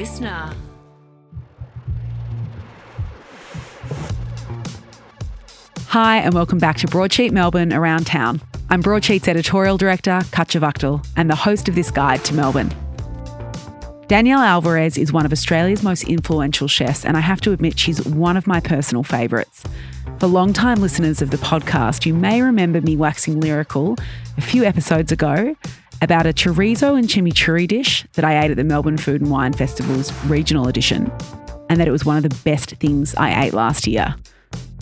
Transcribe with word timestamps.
listener. 0.00 0.52
Hi, 5.86 6.18
and 6.18 6.34
welcome 6.34 6.58
back 6.58 6.76
to 6.76 6.86
Broadsheet 6.86 7.32
Melbourne 7.32 7.72
Around 7.72 8.06
Town. 8.06 8.42
I'm 8.68 8.82
Broadsheet's 8.82 9.26
editorial 9.26 9.78
director, 9.78 10.20
Katya 10.32 11.00
and 11.16 11.30
the 11.30 11.34
host 11.34 11.70
of 11.70 11.76
this 11.76 11.90
guide 11.90 12.22
to 12.26 12.34
Melbourne. 12.34 12.74
Danielle 14.06 14.40
Alvarez 14.40 14.98
is 14.98 15.14
one 15.14 15.24
of 15.24 15.32
Australia's 15.32 15.82
most 15.82 16.04
influential 16.04 16.68
chefs, 16.68 17.06
and 17.06 17.16
I 17.16 17.20
have 17.20 17.40
to 17.40 17.52
admit 17.52 17.78
she's 17.78 18.04
one 18.04 18.36
of 18.36 18.46
my 18.46 18.60
personal 18.60 19.02
favourites. 19.02 19.64
For 20.20 20.26
long-time 20.26 20.82
listeners 20.82 21.22
of 21.22 21.30
the 21.30 21.38
podcast, 21.38 22.04
you 22.04 22.12
may 22.12 22.42
remember 22.42 22.82
me 22.82 22.98
waxing 22.98 23.40
lyrical 23.40 23.96
a 24.36 24.42
few 24.42 24.62
episodes 24.62 25.10
ago 25.10 25.56
about 26.02 26.26
a 26.26 26.32
chorizo 26.32 26.98
and 26.98 27.08
chimichurri 27.08 27.66
dish 27.66 28.06
that 28.14 28.24
I 28.24 28.44
ate 28.44 28.50
at 28.50 28.56
the 28.56 28.64
Melbourne 28.64 28.98
Food 28.98 29.20
and 29.20 29.30
Wine 29.30 29.52
Festival's 29.52 30.12
regional 30.24 30.68
edition, 30.68 31.10
and 31.68 31.80
that 31.80 31.88
it 31.88 31.92
was 31.92 32.04
one 32.04 32.16
of 32.16 32.22
the 32.22 32.36
best 32.44 32.70
things 32.76 33.14
I 33.14 33.44
ate 33.44 33.54
last 33.54 33.86
year. 33.86 34.14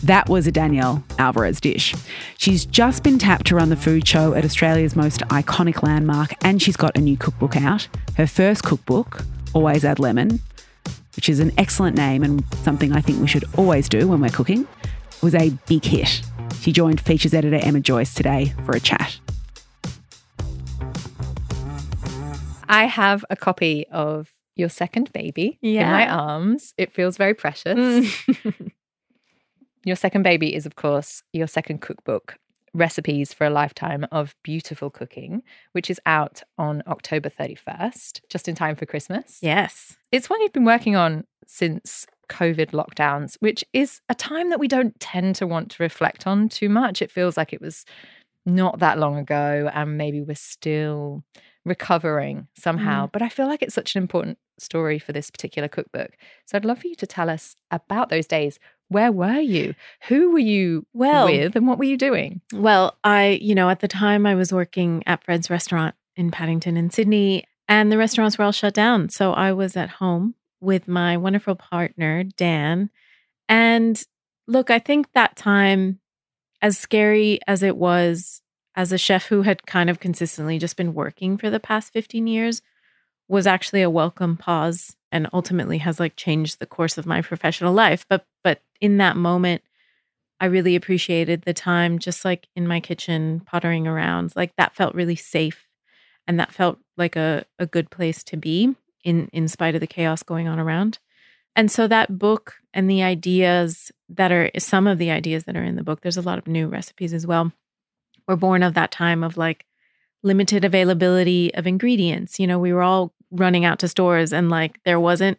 That 0.02 0.28
was 0.28 0.46
a 0.46 0.52
Danielle 0.52 1.02
Alvarez 1.18 1.60
dish. 1.60 1.94
She's 2.36 2.66
just 2.66 3.02
been 3.02 3.18
tapped 3.18 3.46
to 3.46 3.54
run 3.54 3.70
the 3.70 3.76
food 3.76 4.06
show 4.06 4.34
at 4.34 4.44
Australia's 4.44 4.96
most 4.96 5.20
iconic 5.28 5.82
landmark, 5.82 6.34
and 6.44 6.60
she's 6.60 6.76
got 6.76 6.96
a 6.96 7.00
new 7.00 7.16
cookbook 7.16 7.56
out. 7.56 7.88
Her 8.16 8.26
first 8.26 8.64
cookbook, 8.64 9.24
Always 9.54 9.84
Add 9.84 9.98
Lemon, 9.98 10.40
which 11.16 11.28
is 11.28 11.40
an 11.40 11.52
excellent 11.56 11.96
name 11.96 12.22
and 12.22 12.44
something 12.62 12.92
I 12.92 13.00
think 13.00 13.20
we 13.20 13.28
should 13.28 13.44
always 13.56 13.88
do 13.88 14.08
when 14.08 14.20
we're 14.20 14.28
cooking, 14.28 14.66
was 15.22 15.34
a 15.34 15.50
big 15.66 15.84
hit. 15.84 16.22
She 16.60 16.72
joined 16.72 17.00
features 17.00 17.32
editor 17.32 17.56
Emma 17.62 17.80
Joyce 17.80 18.12
today 18.14 18.52
for 18.66 18.76
a 18.76 18.80
chat. 18.80 19.18
I 22.74 22.86
have 22.86 23.24
a 23.30 23.36
copy 23.36 23.86
of 23.92 24.32
Your 24.56 24.68
Second 24.68 25.12
Baby 25.12 25.60
in 25.62 25.86
my 25.86 26.08
arms. 26.08 26.74
It 26.76 26.92
feels 26.92 27.16
very 27.16 27.32
precious. 27.32 27.78
Mm. 27.78 28.72
Your 29.84 29.94
Second 29.94 30.24
Baby 30.24 30.56
is, 30.56 30.66
of 30.66 30.74
course, 30.74 31.22
your 31.32 31.46
second 31.46 31.82
cookbook, 31.82 32.36
Recipes 32.72 33.32
for 33.32 33.46
a 33.46 33.50
Lifetime 33.50 34.06
of 34.10 34.34
Beautiful 34.42 34.90
Cooking, 34.90 35.42
which 35.70 35.88
is 35.88 36.00
out 36.04 36.42
on 36.58 36.82
October 36.88 37.28
31st, 37.28 38.22
just 38.28 38.48
in 38.48 38.56
time 38.56 38.74
for 38.74 38.86
Christmas. 38.86 39.38
Yes. 39.40 39.96
It's 40.10 40.28
one 40.28 40.40
you've 40.40 40.52
been 40.52 40.64
working 40.64 40.96
on 40.96 41.24
since 41.46 42.08
COVID 42.28 42.70
lockdowns, 42.70 43.36
which 43.38 43.62
is 43.72 44.00
a 44.08 44.16
time 44.16 44.50
that 44.50 44.58
we 44.58 44.66
don't 44.66 44.98
tend 44.98 45.36
to 45.36 45.46
want 45.46 45.70
to 45.72 45.82
reflect 45.82 46.26
on 46.26 46.48
too 46.48 46.68
much. 46.68 47.02
It 47.02 47.12
feels 47.12 47.36
like 47.36 47.52
it 47.52 47.60
was 47.60 47.84
not 48.44 48.80
that 48.80 48.98
long 48.98 49.16
ago, 49.16 49.70
and 49.72 49.96
maybe 49.96 50.22
we're 50.22 50.34
still 50.34 51.22
recovering 51.64 52.48
somehow. 52.56 53.06
Mm. 53.06 53.12
But 53.12 53.22
I 53.22 53.28
feel 53.28 53.46
like 53.46 53.62
it's 53.62 53.74
such 53.74 53.94
an 53.94 54.02
important 54.02 54.38
story 54.58 54.98
for 54.98 55.12
this 55.12 55.30
particular 55.30 55.68
cookbook. 55.68 56.10
So 56.46 56.56
I'd 56.56 56.64
love 56.64 56.78
for 56.80 56.86
you 56.86 56.94
to 56.96 57.06
tell 57.06 57.28
us 57.28 57.56
about 57.70 58.08
those 58.08 58.26
days. 58.26 58.58
Where 58.88 59.10
were 59.10 59.40
you? 59.40 59.74
Who 60.08 60.32
were 60.32 60.38
you 60.38 60.86
Well- 60.92 61.26
with? 61.26 61.56
And 61.56 61.66
what 61.66 61.78
were 61.78 61.84
you 61.84 61.96
doing? 61.96 62.40
Well, 62.52 62.96
I, 63.02 63.38
you 63.40 63.54
know, 63.54 63.70
at 63.70 63.80
the 63.80 63.88
time 63.88 64.26
I 64.26 64.34
was 64.34 64.52
working 64.52 65.02
at 65.06 65.24
Fred's 65.24 65.50
restaurant 65.50 65.94
in 66.16 66.30
Paddington 66.30 66.76
in 66.76 66.90
Sydney, 66.90 67.44
and 67.66 67.90
the 67.90 67.98
restaurants 67.98 68.36
were 68.38 68.44
all 68.44 68.52
shut 68.52 68.74
down. 68.74 69.08
So 69.08 69.32
I 69.32 69.52
was 69.52 69.76
at 69.76 69.88
home 69.88 70.34
with 70.60 70.86
my 70.86 71.16
wonderful 71.16 71.56
partner, 71.56 72.22
Dan. 72.22 72.90
And 73.48 74.00
look, 74.46 74.70
I 74.70 74.78
think 74.78 75.12
that 75.14 75.34
time, 75.36 75.98
as 76.62 76.78
scary 76.78 77.40
as 77.46 77.62
it 77.62 77.76
was 77.76 78.42
as 78.76 78.92
a 78.92 78.98
chef 78.98 79.26
who 79.26 79.42
had 79.42 79.66
kind 79.66 79.88
of 79.88 80.00
consistently 80.00 80.58
just 80.58 80.76
been 80.76 80.94
working 80.94 81.36
for 81.36 81.50
the 81.50 81.60
past 81.60 81.92
15 81.92 82.26
years, 82.26 82.62
was 83.28 83.46
actually 83.46 83.82
a 83.82 83.90
welcome 83.90 84.36
pause 84.36 84.96
and 85.10 85.28
ultimately 85.32 85.78
has 85.78 86.00
like 86.00 86.16
changed 86.16 86.58
the 86.58 86.66
course 86.66 86.98
of 86.98 87.06
my 87.06 87.22
professional 87.22 87.72
life. 87.72 88.04
But 88.08 88.26
but 88.42 88.60
in 88.80 88.98
that 88.98 89.16
moment, 89.16 89.62
I 90.40 90.46
really 90.46 90.76
appreciated 90.76 91.42
the 91.42 91.54
time 91.54 91.98
just 91.98 92.24
like 92.24 92.48
in 92.54 92.66
my 92.66 92.80
kitchen 92.80 93.40
pottering 93.46 93.86
around. 93.86 94.34
Like 94.36 94.54
that 94.56 94.74
felt 94.74 94.94
really 94.94 95.16
safe 95.16 95.68
and 96.26 96.38
that 96.38 96.52
felt 96.52 96.78
like 96.96 97.16
a, 97.16 97.44
a 97.58 97.66
good 97.66 97.90
place 97.90 98.22
to 98.24 98.36
be 98.36 98.74
in 99.04 99.28
in 99.32 99.48
spite 99.48 99.74
of 99.74 99.80
the 99.80 99.86
chaos 99.86 100.22
going 100.22 100.48
on 100.48 100.58
around. 100.58 100.98
And 101.56 101.70
so 101.70 101.86
that 101.86 102.18
book 102.18 102.54
and 102.72 102.90
the 102.90 103.04
ideas 103.04 103.92
that 104.08 104.32
are 104.32 104.50
some 104.58 104.88
of 104.88 104.98
the 104.98 105.12
ideas 105.12 105.44
that 105.44 105.56
are 105.56 105.62
in 105.62 105.76
the 105.76 105.84
book, 105.84 106.00
there's 106.00 106.16
a 106.16 106.22
lot 106.22 106.38
of 106.38 106.48
new 106.48 106.66
recipes 106.66 107.14
as 107.14 107.26
well, 107.26 107.52
were 108.26 108.36
born 108.36 108.62
of 108.62 108.74
that 108.74 108.90
time 108.90 109.22
of 109.22 109.36
like 109.36 109.66
limited 110.22 110.64
availability 110.64 111.54
of 111.54 111.66
ingredients. 111.66 112.40
You 112.40 112.46
know, 112.46 112.58
we 112.58 112.72
were 112.72 112.82
all 112.82 113.12
running 113.30 113.64
out 113.64 113.78
to 113.80 113.88
stores 113.88 114.32
and 114.32 114.48
like 114.50 114.82
there 114.84 115.00
wasn't 115.00 115.38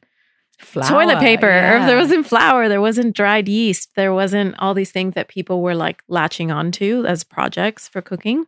toilet 0.87 1.19
paper, 1.19 1.47
or 1.47 1.77
if 1.77 1.85
there 1.85 1.97
wasn't 1.97 2.27
flour, 2.27 2.69
there 2.69 2.81
wasn't 2.81 3.15
dried 3.15 3.47
yeast, 3.47 3.89
there 3.95 4.13
wasn't 4.13 4.55
all 4.59 4.73
these 4.73 4.91
things 4.91 5.13
that 5.15 5.27
people 5.27 5.61
were 5.61 5.75
like 5.75 6.01
latching 6.07 6.51
onto 6.51 7.05
as 7.05 7.23
projects 7.23 7.87
for 7.87 8.01
cooking. 8.01 8.45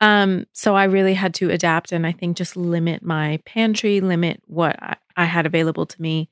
Um, 0.00 0.46
so 0.52 0.76
I 0.76 0.84
really 0.84 1.14
had 1.14 1.32
to 1.34 1.50
adapt 1.50 1.90
and 1.90 2.06
I 2.06 2.12
think 2.12 2.36
just 2.36 2.56
limit 2.56 3.02
my 3.02 3.40
pantry, 3.46 4.00
limit 4.00 4.42
what 4.46 4.80
I, 4.82 4.96
I 5.16 5.24
had 5.24 5.46
available 5.46 5.86
to 5.86 6.02
me. 6.02 6.28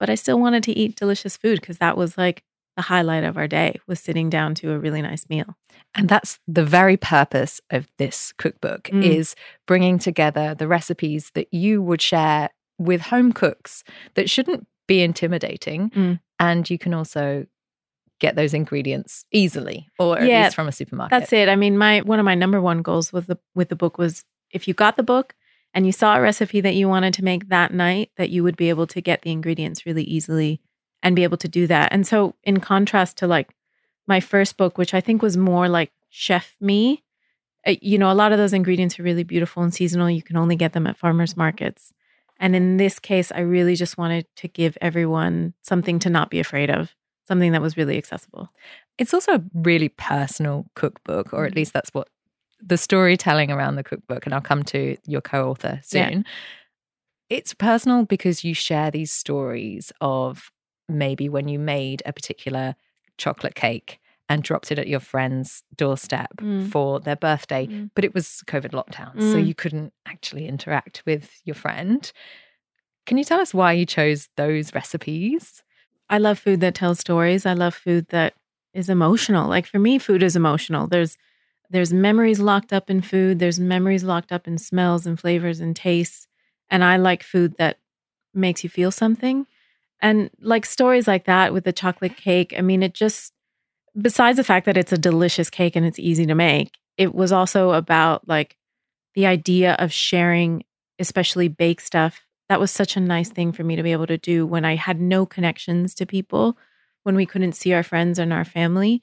But 0.00 0.10
I 0.10 0.16
still 0.16 0.40
wanted 0.40 0.64
to 0.64 0.72
eat 0.72 0.96
delicious 0.96 1.36
food 1.36 1.60
because 1.60 1.78
that 1.78 1.96
was 1.96 2.18
like 2.18 2.42
the 2.76 2.82
highlight 2.82 3.24
of 3.24 3.36
our 3.36 3.46
day 3.48 3.78
was 3.86 4.00
sitting 4.00 4.28
down 4.30 4.54
to 4.56 4.72
a 4.72 4.78
really 4.78 5.00
nice 5.02 5.28
meal. 5.28 5.56
And 5.94 6.08
that's 6.08 6.38
the 6.48 6.64
very 6.64 6.96
purpose 6.96 7.60
of 7.70 7.86
this 7.98 8.32
cookbook 8.36 8.84
Mm. 8.84 9.02
is 9.04 9.34
bringing 9.66 9.98
together 9.98 10.54
the 10.54 10.66
recipes 10.68 11.30
that 11.34 11.52
you 11.52 11.80
would 11.82 12.02
share 12.02 12.50
with 12.78 13.00
home 13.02 13.32
cooks 13.32 13.84
that 14.14 14.28
shouldn't 14.28 14.66
be 14.88 15.02
intimidating 15.02 15.90
Mm. 15.90 16.20
and 16.40 16.68
you 16.68 16.78
can 16.78 16.92
also 16.94 17.46
get 18.20 18.36
those 18.36 18.54
ingredients 18.54 19.24
easily 19.32 19.88
or 19.98 20.18
at 20.18 20.26
Yeah, 20.28 20.44
least 20.44 20.54
from 20.56 20.68
a 20.68 20.72
supermarket. 20.72 21.10
That's 21.18 21.32
it. 21.32 21.48
I 21.48 21.56
mean, 21.56 21.76
my 21.78 22.00
one 22.00 22.18
of 22.18 22.24
my 22.24 22.34
number 22.34 22.60
one 22.60 22.82
goals 22.82 23.12
with 23.12 23.26
the 23.28 23.38
with 23.54 23.68
the 23.68 23.76
book 23.76 23.98
was 23.98 24.24
if 24.50 24.66
you 24.68 24.74
got 24.74 24.96
the 24.96 25.02
book 25.02 25.34
and 25.74 25.86
you 25.86 25.92
saw 25.92 26.16
a 26.16 26.20
recipe 26.20 26.60
that 26.60 26.74
you 26.74 26.88
wanted 26.88 27.14
to 27.14 27.24
make 27.24 27.48
that 27.48 27.72
night, 27.74 28.10
that 28.16 28.30
you 28.30 28.42
would 28.44 28.56
be 28.56 28.68
able 28.68 28.86
to 28.88 29.00
get 29.00 29.22
the 29.22 29.32
ingredients 29.32 29.84
really 29.86 30.04
easily 30.04 30.60
and 31.04 31.14
be 31.14 31.22
able 31.22 31.36
to 31.36 31.48
do 31.48 31.68
that. 31.68 31.92
And 31.92 32.04
so, 32.04 32.34
in 32.42 32.58
contrast 32.58 33.18
to 33.18 33.28
like 33.28 33.54
my 34.08 34.18
first 34.18 34.56
book, 34.56 34.76
which 34.76 34.94
I 34.94 35.00
think 35.00 35.22
was 35.22 35.36
more 35.36 35.68
like 35.68 35.92
chef 36.08 36.56
me, 36.60 37.04
uh, 37.66 37.74
you 37.80 37.98
know, 37.98 38.10
a 38.10 38.14
lot 38.14 38.32
of 38.32 38.38
those 38.38 38.52
ingredients 38.52 38.98
are 38.98 39.04
really 39.04 39.22
beautiful 39.22 39.62
and 39.62 39.72
seasonal. 39.72 40.10
You 40.10 40.22
can 40.22 40.36
only 40.36 40.56
get 40.56 40.72
them 40.72 40.86
at 40.86 40.96
farmers 40.96 41.36
markets. 41.36 41.92
And 42.40 42.56
in 42.56 42.78
this 42.78 42.98
case, 42.98 43.30
I 43.30 43.40
really 43.40 43.76
just 43.76 43.96
wanted 43.96 44.26
to 44.36 44.48
give 44.48 44.76
everyone 44.80 45.54
something 45.62 46.00
to 46.00 46.10
not 46.10 46.30
be 46.30 46.40
afraid 46.40 46.68
of, 46.68 46.94
something 47.28 47.52
that 47.52 47.62
was 47.62 47.76
really 47.76 47.96
accessible. 47.96 48.48
It's 48.98 49.14
also 49.14 49.34
a 49.34 49.44
really 49.54 49.88
personal 49.90 50.66
cookbook, 50.74 51.32
or 51.32 51.38
Mm-hmm. 51.38 51.46
at 51.46 51.54
least 51.56 51.72
that's 51.72 51.90
what 51.94 52.08
the 52.60 52.76
storytelling 52.76 53.50
around 53.50 53.76
the 53.76 53.84
cookbook, 53.84 54.26
and 54.26 54.34
I'll 54.34 54.40
come 54.40 54.62
to 54.64 54.96
your 55.06 55.20
co 55.20 55.50
author 55.50 55.80
Yeah. 55.92 56.10
soon. 56.10 56.24
It's 57.30 57.54
personal 57.54 58.04
because 58.04 58.44
you 58.44 58.54
share 58.54 58.90
these 58.90 59.12
stories 59.12 59.92
of 60.00 60.50
maybe 60.88 61.28
when 61.28 61.48
you 61.48 61.58
made 61.58 62.02
a 62.06 62.12
particular 62.12 62.74
chocolate 63.18 63.54
cake 63.54 63.98
and 64.28 64.42
dropped 64.42 64.72
it 64.72 64.78
at 64.78 64.88
your 64.88 65.00
friend's 65.00 65.62
doorstep 65.76 66.30
Mm. 66.38 66.70
for 66.70 66.98
their 67.00 67.16
birthday, 67.16 67.66
Mm. 67.66 67.90
but 67.94 68.04
it 68.04 68.14
was 68.14 68.42
COVID 68.46 68.70
lockdown, 68.72 69.12
so 69.20 69.36
Mm. 69.38 69.46
you 69.46 69.54
couldn't 69.54 69.92
actually 70.06 70.48
interact 70.48 71.02
with 71.06 71.40
your 71.44 71.54
friend. 71.54 72.10
Can 73.06 73.18
you 73.18 73.24
tell 73.24 73.40
us 73.40 73.52
why 73.52 73.72
you 73.72 73.84
chose 73.84 74.28
those 74.36 74.74
recipes? 74.74 75.62
I 76.08 76.18
love 76.18 76.38
food 76.38 76.60
that 76.60 76.74
tells 76.74 77.00
stories. 77.00 77.44
I 77.44 77.52
love 77.52 77.74
food 77.74 78.06
that 78.08 78.34
is 78.72 78.88
emotional. 78.88 79.48
Like 79.48 79.66
for 79.66 79.78
me, 79.78 79.98
food 79.98 80.22
is 80.22 80.36
emotional. 80.36 80.86
There's 80.86 81.16
there's 81.70 81.92
memories 81.94 82.40
locked 82.40 82.72
up 82.72 82.88
in 82.90 83.00
food. 83.00 83.38
There's 83.40 83.58
memories 83.58 84.04
locked 84.04 84.30
up 84.32 84.46
in 84.46 84.58
smells 84.58 85.06
and 85.06 85.18
flavors 85.18 85.60
and 85.60 85.74
tastes. 85.74 86.28
And 86.70 86.84
I 86.84 86.98
like 86.98 87.22
food 87.22 87.56
that 87.58 87.78
makes 88.34 88.62
you 88.62 88.70
feel 88.70 88.90
something. 88.90 89.46
And 90.00 90.30
like 90.40 90.66
stories 90.66 91.08
like 91.08 91.24
that 91.24 91.52
with 91.52 91.64
the 91.64 91.72
chocolate 91.72 92.16
cake, 92.16 92.54
I 92.56 92.60
mean, 92.60 92.82
it 92.82 92.94
just 92.94 93.32
besides 94.00 94.36
the 94.36 94.44
fact 94.44 94.66
that 94.66 94.76
it's 94.76 94.92
a 94.92 94.98
delicious 94.98 95.50
cake 95.50 95.76
and 95.76 95.86
it's 95.86 95.98
easy 95.98 96.26
to 96.26 96.34
make, 96.34 96.76
it 96.96 97.14
was 97.14 97.32
also 97.32 97.72
about 97.72 98.26
like 98.28 98.56
the 99.14 99.26
idea 99.26 99.74
of 99.74 99.92
sharing, 99.92 100.64
especially 100.98 101.48
baked 101.48 101.82
stuff. 101.82 102.20
That 102.48 102.60
was 102.60 102.70
such 102.70 102.96
a 102.96 103.00
nice 103.00 103.30
thing 103.30 103.52
for 103.52 103.64
me 103.64 103.76
to 103.76 103.82
be 103.82 103.92
able 103.92 104.06
to 104.06 104.18
do 104.18 104.46
when 104.46 104.64
I 104.64 104.76
had 104.76 105.00
no 105.00 105.24
connections 105.24 105.94
to 105.94 106.06
people, 106.06 106.58
when 107.04 107.16
we 107.16 107.26
couldn't 107.26 107.52
see 107.52 107.72
our 107.72 107.82
friends 107.82 108.18
and 108.18 108.32
our 108.32 108.44
family. 108.44 109.02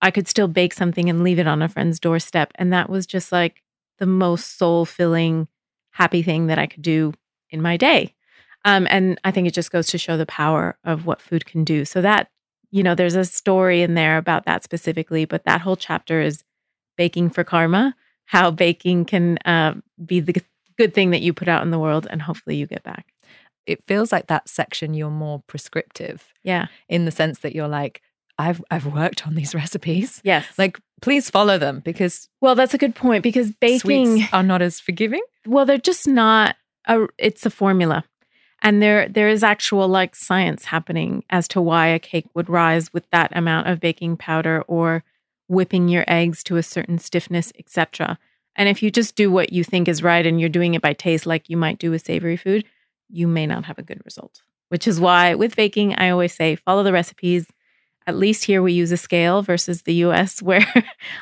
I 0.00 0.10
could 0.10 0.26
still 0.26 0.48
bake 0.48 0.72
something 0.72 1.08
and 1.08 1.22
leave 1.22 1.38
it 1.38 1.46
on 1.46 1.62
a 1.62 1.68
friend's 1.68 2.00
doorstep. 2.00 2.52
And 2.56 2.72
that 2.72 2.90
was 2.90 3.06
just 3.06 3.30
like 3.30 3.62
the 3.98 4.06
most 4.06 4.58
soul 4.58 4.84
filling, 4.84 5.46
happy 5.90 6.22
thing 6.22 6.48
that 6.48 6.58
I 6.58 6.66
could 6.66 6.82
do 6.82 7.12
in 7.50 7.62
my 7.62 7.76
day. 7.76 8.14
Um, 8.64 8.86
and 8.90 9.20
I 9.24 9.30
think 9.30 9.48
it 9.48 9.54
just 9.54 9.72
goes 9.72 9.88
to 9.88 9.98
show 9.98 10.16
the 10.16 10.26
power 10.26 10.76
of 10.84 11.04
what 11.06 11.20
food 11.20 11.46
can 11.46 11.64
do. 11.64 11.84
So 11.84 12.00
that, 12.02 12.28
you 12.70 12.82
know, 12.82 12.94
there's 12.94 13.14
a 13.16 13.24
story 13.24 13.82
in 13.82 13.94
there 13.94 14.18
about 14.18 14.44
that 14.46 14.62
specifically, 14.62 15.24
but 15.24 15.44
that 15.44 15.60
whole 15.60 15.76
chapter 15.76 16.20
is 16.20 16.44
baking 16.96 17.30
for 17.30 17.42
karma, 17.44 17.94
how 18.26 18.50
baking 18.50 19.04
can 19.06 19.38
uh, 19.44 19.74
be 20.04 20.20
the 20.20 20.40
good 20.78 20.94
thing 20.94 21.10
that 21.10 21.20
you 21.22 21.32
put 21.32 21.48
out 21.48 21.62
in 21.62 21.70
the 21.70 21.78
world 21.78 22.06
and 22.10 22.22
hopefully 22.22 22.56
you 22.56 22.66
get 22.66 22.82
back. 22.82 23.12
it 23.66 23.82
feels 23.86 24.10
like 24.10 24.26
that 24.26 24.48
section 24.48 24.92
you're 24.94 25.10
more 25.10 25.42
prescriptive 25.46 26.32
Yeah. 26.42 26.66
in 26.88 27.04
the 27.04 27.10
sense 27.10 27.40
that 27.40 27.54
you're 27.54 27.68
like, 27.68 28.00
I've 28.38 28.62
I've 28.70 28.86
worked 28.86 29.26
on 29.26 29.34
these 29.34 29.54
recipes. 29.62 30.20
Yes. 30.24 30.46
Like, 30.58 30.80
please 31.02 31.28
follow 31.30 31.58
them 31.58 31.80
because 31.84 32.28
well, 32.40 32.54
that's 32.54 32.74
a 32.74 32.78
good 32.78 32.94
point 32.94 33.22
because 33.22 33.52
baking 33.60 34.24
are 34.32 34.42
not 34.42 34.62
as 34.62 34.80
forgiving. 34.80 35.22
well, 35.46 35.66
they're 35.66 35.78
just 35.78 36.08
not 36.08 36.56
a 36.88 37.06
it's 37.18 37.44
a 37.46 37.50
formula. 37.50 38.04
And 38.62 38.80
there 38.80 39.08
there 39.08 39.28
is 39.28 39.42
actual 39.42 39.88
like 39.88 40.14
science 40.14 40.66
happening 40.66 41.24
as 41.28 41.48
to 41.48 41.60
why 41.60 41.88
a 41.88 41.98
cake 41.98 42.26
would 42.34 42.48
rise 42.48 42.92
with 42.92 43.10
that 43.10 43.36
amount 43.36 43.68
of 43.68 43.80
baking 43.80 44.16
powder 44.16 44.62
or 44.68 45.02
whipping 45.48 45.88
your 45.88 46.04
eggs 46.06 46.44
to 46.44 46.56
a 46.56 46.62
certain 46.62 46.98
stiffness, 46.98 47.52
etc. 47.58 48.18
And 48.54 48.68
if 48.68 48.82
you 48.82 48.90
just 48.90 49.16
do 49.16 49.30
what 49.30 49.52
you 49.52 49.64
think 49.64 49.88
is 49.88 50.02
right 50.02 50.24
and 50.24 50.40
you're 50.40 50.48
doing 50.48 50.74
it 50.74 50.82
by 50.82 50.92
taste 50.92 51.26
like 51.26 51.50
you 51.50 51.56
might 51.56 51.78
do 51.78 51.90
with 51.90 52.06
savory 52.06 52.36
food, 52.36 52.64
you 53.08 53.26
may 53.26 53.46
not 53.46 53.64
have 53.64 53.78
a 53.78 53.82
good 53.82 54.00
result. 54.04 54.42
Which 54.68 54.86
is 54.86 55.00
why 55.00 55.34
with 55.34 55.56
baking, 55.56 55.96
I 55.96 56.10
always 56.10 56.32
say 56.32 56.54
follow 56.54 56.84
the 56.84 56.92
recipes. 56.92 57.46
At 58.06 58.16
least 58.16 58.44
here 58.44 58.62
we 58.62 58.72
use 58.72 58.92
a 58.92 58.96
scale 58.96 59.42
versus 59.42 59.82
the 59.82 59.94
US 60.06 60.40
where 60.42 60.66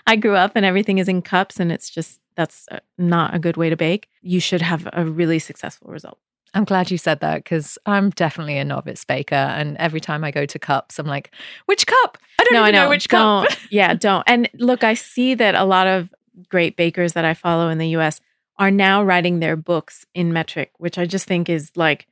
I 0.07 0.17
grew 0.17 0.37
up 0.37 0.53
and 0.57 0.67
everything 0.67 0.99
is 0.99 1.09
in 1.09 1.23
cups 1.23 1.59
and 1.59 1.73
it's 1.73 1.89
just 1.89 2.21
that's 2.37 2.67
uh, 2.71 2.81
not 2.99 3.35
a 3.35 3.39
good 3.39 3.57
way 3.57 3.71
to 3.71 3.77
bake. 3.77 4.09
You 4.21 4.41
should 4.41 4.63
have 4.63 4.89
a 4.93 5.07
really 5.07 5.39
successful 5.39 5.91
result. 5.91 6.19
I'm 6.55 6.65
glad 6.65 6.91
you 6.91 6.99
said 6.99 7.21
that 7.21 7.45
because 7.45 7.79
I'm 7.87 8.11
definitely 8.11 8.59
a 8.59 8.65
novice 8.65 9.05
baker, 9.05 9.35
and 9.35 9.77
every 9.77 10.01
time 10.01 10.25
I 10.25 10.31
go 10.31 10.47
to 10.47 10.59
cups, 10.59 10.99
I'm 10.99 11.07
like, 11.07 11.31
which 11.67 11.87
cup? 11.87 12.19
I 12.41 12.45
don't 12.45 12.55
no, 12.55 12.63
even 12.63 12.75
I 12.75 12.79
know. 12.85 12.89
which 12.89 13.09
don't. 13.09 13.49
cup. 13.49 13.59
yeah, 13.71 13.95
don't. 13.95 14.25
And 14.27 14.49
look, 14.55 14.83
I 14.83 14.95
see 14.95 15.35
that 15.35 15.55
a 15.55 15.65
lot 15.65 15.87
of 15.87 16.09
great 16.49 16.77
bakers 16.77 17.13
that 17.13 17.25
I 17.25 17.35
follow 17.35 17.69
in 17.69 17.79
the 17.79 17.89
US 17.89 18.21
are 18.59 18.71
now 18.71 19.03
writing 19.03 19.41
their 19.41 19.57
books 19.57 20.05
in 20.15 20.33
metric, 20.33 20.73
which 20.79 20.99
I 20.99 21.07
just 21.07 21.27
think 21.27 21.49
is 21.49 21.71
like 21.77 22.07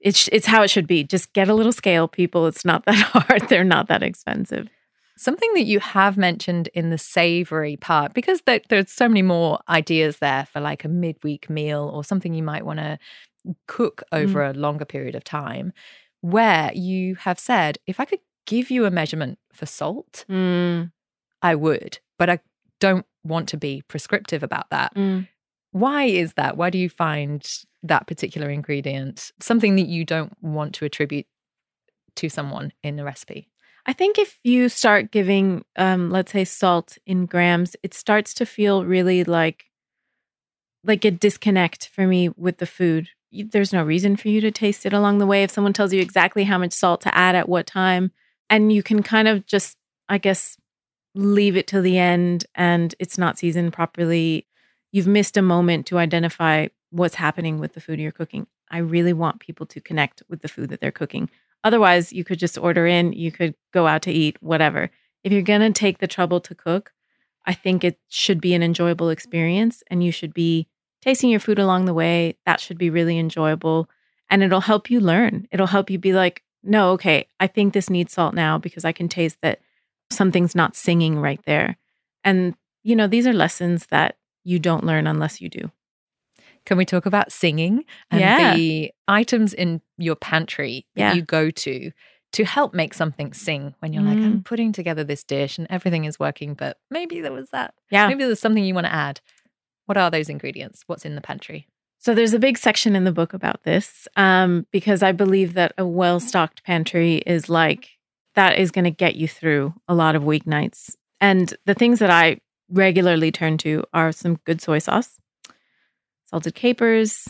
it's 0.00 0.28
it's 0.28 0.46
how 0.46 0.62
it 0.62 0.68
should 0.68 0.86
be. 0.86 1.04
Just 1.04 1.32
get 1.32 1.48
a 1.48 1.54
little 1.54 1.72
scale, 1.72 2.08
people. 2.08 2.46
It's 2.46 2.64
not 2.64 2.84
that 2.86 2.94
hard. 3.12 3.48
They're 3.48 3.64
not 3.64 3.88
that 3.88 4.02
expensive. 4.02 4.68
Something 5.16 5.52
that 5.54 5.64
you 5.64 5.78
have 5.78 6.16
mentioned 6.16 6.68
in 6.74 6.90
the 6.90 6.98
savory 6.98 7.76
part, 7.76 8.14
because 8.14 8.40
there, 8.42 8.60
there's 8.70 8.90
so 8.90 9.08
many 9.08 9.22
more 9.22 9.60
ideas 9.68 10.18
there 10.18 10.46
for 10.52 10.60
like 10.60 10.84
a 10.84 10.88
midweek 10.88 11.50
meal 11.50 11.90
or 11.92 12.02
something 12.02 12.34
you 12.34 12.42
might 12.42 12.64
want 12.64 12.78
to 12.78 12.98
cook 13.66 14.02
over 14.12 14.44
a 14.44 14.52
longer 14.52 14.84
period 14.84 15.14
of 15.14 15.24
time, 15.24 15.72
where 16.20 16.70
you 16.74 17.16
have 17.16 17.38
said, 17.38 17.78
if 17.86 17.98
I 18.00 18.04
could 18.04 18.20
give 18.46 18.70
you 18.70 18.84
a 18.84 18.90
measurement 18.90 19.38
for 19.52 19.66
salt, 19.66 20.24
Mm, 20.28 20.92
I 21.42 21.54
would, 21.54 21.98
but 22.18 22.30
I 22.30 22.38
don't 22.80 23.06
want 23.24 23.48
to 23.50 23.56
be 23.56 23.82
prescriptive 23.88 24.42
about 24.42 24.70
that. 24.70 24.94
mm. 24.94 25.28
Why 25.72 26.04
is 26.04 26.34
that? 26.34 26.56
Why 26.56 26.70
do 26.70 26.78
you 26.78 26.88
find 26.88 27.44
that 27.82 28.06
particular 28.06 28.50
ingredient 28.50 29.32
something 29.40 29.76
that 29.76 29.86
you 29.86 30.04
don't 30.04 30.36
want 30.42 30.74
to 30.74 30.84
attribute 30.84 31.26
to 32.16 32.28
someone 32.28 32.72
in 32.82 32.96
the 32.96 33.04
recipe? 33.04 33.48
I 33.86 33.92
think 33.92 34.18
if 34.18 34.38
you 34.44 34.68
start 34.68 35.10
giving, 35.10 35.64
um, 35.76 36.10
let's 36.10 36.30
say, 36.32 36.44
salt 36.44 36.98
in 37.04 37.26
grams, 37.26 37.74
it 37.82 37.94
starts 37.94 38.32
to 38.34 38.46
feel 38.46 38.84
really 38.84 39.24
like 39.24 39.64
like 40.84 41.04
a 41.04 41.10
disconnect 41.10 41.88
for 41.88 42.06
me 42.06 42.28
with 42.28 42.58
the 42.58 42.66
food. 42.66 43.08
There's 43.32 43.72
no 43.72 43.82
reason 43.82 44.16
for 44.16 44.28
you 44.28 44.40
to 44.42 44.50
taste 44.50 44.84
it 44.84 44.92
along 44.92 45.18
the 45.18 45.26
way. 45.26 45.42
If 45.42 45.50
someone 45.50 45.72
tells 45.72 45.92
you 45.92 46.00
exactly 46.00 46.44
how 46.44 46.58
much 46.58 46.72
salt 46.72 47.00
to 47.02 47.16
add 47.16 47.34
at 47.34 47.48
what 47.48 47.66
time, 47.66 48.12
and 48.50 48.72
you 48.72 48.82
can 48.82 49.02
kind 49.02 49.28
of 49.28 49.46
just, 49.46 49.78
I 50.08 50.18
guess, 50.18 50.58
leave 51.14 51.56
it 51.56 51.66
till 51.66 51.82
the 51.82 51.98
end, 51.98 52.44
and 52.54 52.94
it's 52.98 53.16
not 53.16 53.38
seasoned 53.38 53.72
properly, 53.72 54.46
you've 54.92 55.06
missed 55.06 55.36
a 55.36 55.42
moment 55.42 55.86
to 55.86 55.98
identify 55.98 56.68
what's 56.90 57.14
happening 57.14 57.58
with 57.58 57.72
the 57.72 57.80
food 57.80 57.98
you're 57.98 58.12
cooking. 58.12 58.46
I 58.70 58.78
really 58.78 59.12
want 59.12 59.40
people 59.40 59.66
to 59.66 59.80
connect 59.80 60.22
with 60.28 60.42
the 60.42 60.48
food 60.48 60.68
that 60.68 60.80
they're 60.80 60.90
cooking. 60.90 61.30
Otherwise, 61.64 62.12
you 62.12 62.24
could 62.24 62.38
just 62.38 62.58
order 62.58 62.86
in, 62.86 63.12
you 63.12 63.32
could 63.32 63.54
go 63.72 63.86
out 63.86 64.02
to 64.02 64.12
eat, 64.12 64.36
whatever. 64.42 64.90
If 65.24 65.32
you're 65.32 65.42
going 65.42 65.60
to 65.60 65.70
take 65.72 65.98
the 65.98 66.06
trouble 66.06 66.40
to 66.40 66.54
cook, 66.54 66.92
I 67.46 67.54
think 67.54 67.84
it 67.84 67.98
should 68.08 68.40
be 68.40 68.54
an 68.54 68.62
enjoyable 68.62 69.10
experience 69.10 69.82
and 69.88 70.02
you 70.02 70.12
should 70.12 70.34
be 70.34 70.68
tasting 71.02 71.30
your 71.30 71.40
food 71.40 71.58
along 71.58 71.84
the 71.84 71.94
way. 71.94 72.36
That 72.46 72.60
should 72.60 72.78
be 72.78 72.90
really 72.90 73.18
enjoyable 73.18 73.88
and 74.30 74.42
it'll 74.42 74.62
help 74.62 74.90
you 74.90 74.98
learn. 74.98 75.46
It'll 75.52 75.66
help 75.66 75.90
you 75.90 75.98
be 75.98 76.14
like, 76.14 76.42
no, 76.62 76.92
okay, 76.92 77.26
I 77.38 77.46
think 77.46 77.74
this 77.74 77.90
needs 77.90 78.14
salt 78.14 78.34
now 78.34 78.56
because 78.56 78.84
I 78.84 78.92
can 78.92 79.08
taste 79.08 79.42
that 79.42 79.60
something's 80.10 80.54
not 80.54 80.74
singing 80.74 81.18
right 81.18 81.40
there. 81.44 81.76
And, 82.24 82.54
you 82.82 82.96
know, 82.96 83.06
these 83.06 83.26
are 83.26 83.32
lessons 83.34 83.86
that 83.86 84.16
you 84.44 84.58
don't 84.58 84.84
learn 84.84 85.06
unless 85.06 85.40
you 85.40 85.48
do. 85.48 85.70
Can 86.64 86.78
we 86.78 86.84
talk 86.84 87.04
about 87.04 87.32
singing 87.32 87.84
and 88.10 88.20
Yeah. 88.20 88.54
the 88.54 88.92
items 89.08 89.52
in 89.52 89.82
your 89.98 90.14
pantry 90.16 90.86
that 90.94 91.00
Yeah. 91.00 91.14
you 91.14 91.22
go 91.22 91.50
to 91.50 91.90
to 92.32 92.44
help 92.46 92.72
make 92.72 92.94
something 92.94 93.34
sing 93.34 93.74
when 93.80 93.92
you're 93.92 94.02
like, 94.02 94.16
I'm 94.16 94.38
mm. 94.38 94.44
putting 94.44 94.72
together 94.72 95.04
this 95.04 95.22
dish 95.22 95.58
and 95.58 95.66
everything 95.68 96.06
is 96.06 96.18
working, 96.18 96.54
but 96.54 96.78
maybe 96.90 97.20
there 97.20 97.32
was 97.32 97.50
that. 97.50 97.74
Yeah. 97.90 98.08
Maybe 98.08 98.24
there's 98.24 98.40
something 98.40 98.64
you 98.64 98.72
want 98.72 98.86
to 98.86 98.92
add. 98.92 99.20
What 99.92 99.98
are 99.98 100.10
those 100.10 100.30
ingredients? 100.30 100.84
What's 100.86 101.04
in 101.04 101.16
the 101.16 101.20
pantry? 101.20 101.68
So 101.98 102.14
there's 102.14 102.32
a 102.32 102.38
big 102.38 102.56
section 102.56 102.96
in 102.96 103.04
the 103.04 103.12
book 103.12 103.34
about 103.34 103.64
this 103.64 104.08
um, 104.16 104.66
because 104.72 105.02
I 105.02 105.12
believe 105.12 105.52
that 105.52 105.74
a 105.76 105.86
well 105.86 106.18
stocked 106.18 106.64
pantry 106.64 107.16
is 107.26 107.50
like 107.50 107.90
that 108.34 108.58
is 108.58 108.70
going 108.70 108.86
to 108.86 108.90
get 108.90 109.16
you 109.16 109.28
through 109.28 109.74
a 109.86 109.94
lot 109.94 110.16
of 110.16 110.22
weeknights. 110.22 110.96
And 111.20 111.54
the 111.66 111.74
things 111.74 111.98
that 111.98 112.08
I 112.08 112.38
regularly 112.70 113.30
turn 113.30 113.58
to 113.58 113.84
are 113.92 114.12
some 114.12 114.36
good 114.46 114.62
soy 114.62 114.78
sauce, 114.78 115.18
salted 116.24 116.54
capers, 116.54 117.28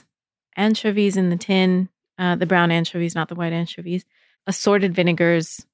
anchovies 0.56 1.16
in 1.16 1.30
the 1.30 1.36
tin, 1.36 1.88
uh, 2.16 2.36
the 2.36 2.46
brown 2.46 2.70
anchovies, 2.70 3.16
not 3.16 3.28
the 3.28 3.34
white 3.34 3.52
anchovies, 3.52 4.04
assorted 4.46 4.94
vinegars, 4.94 5.66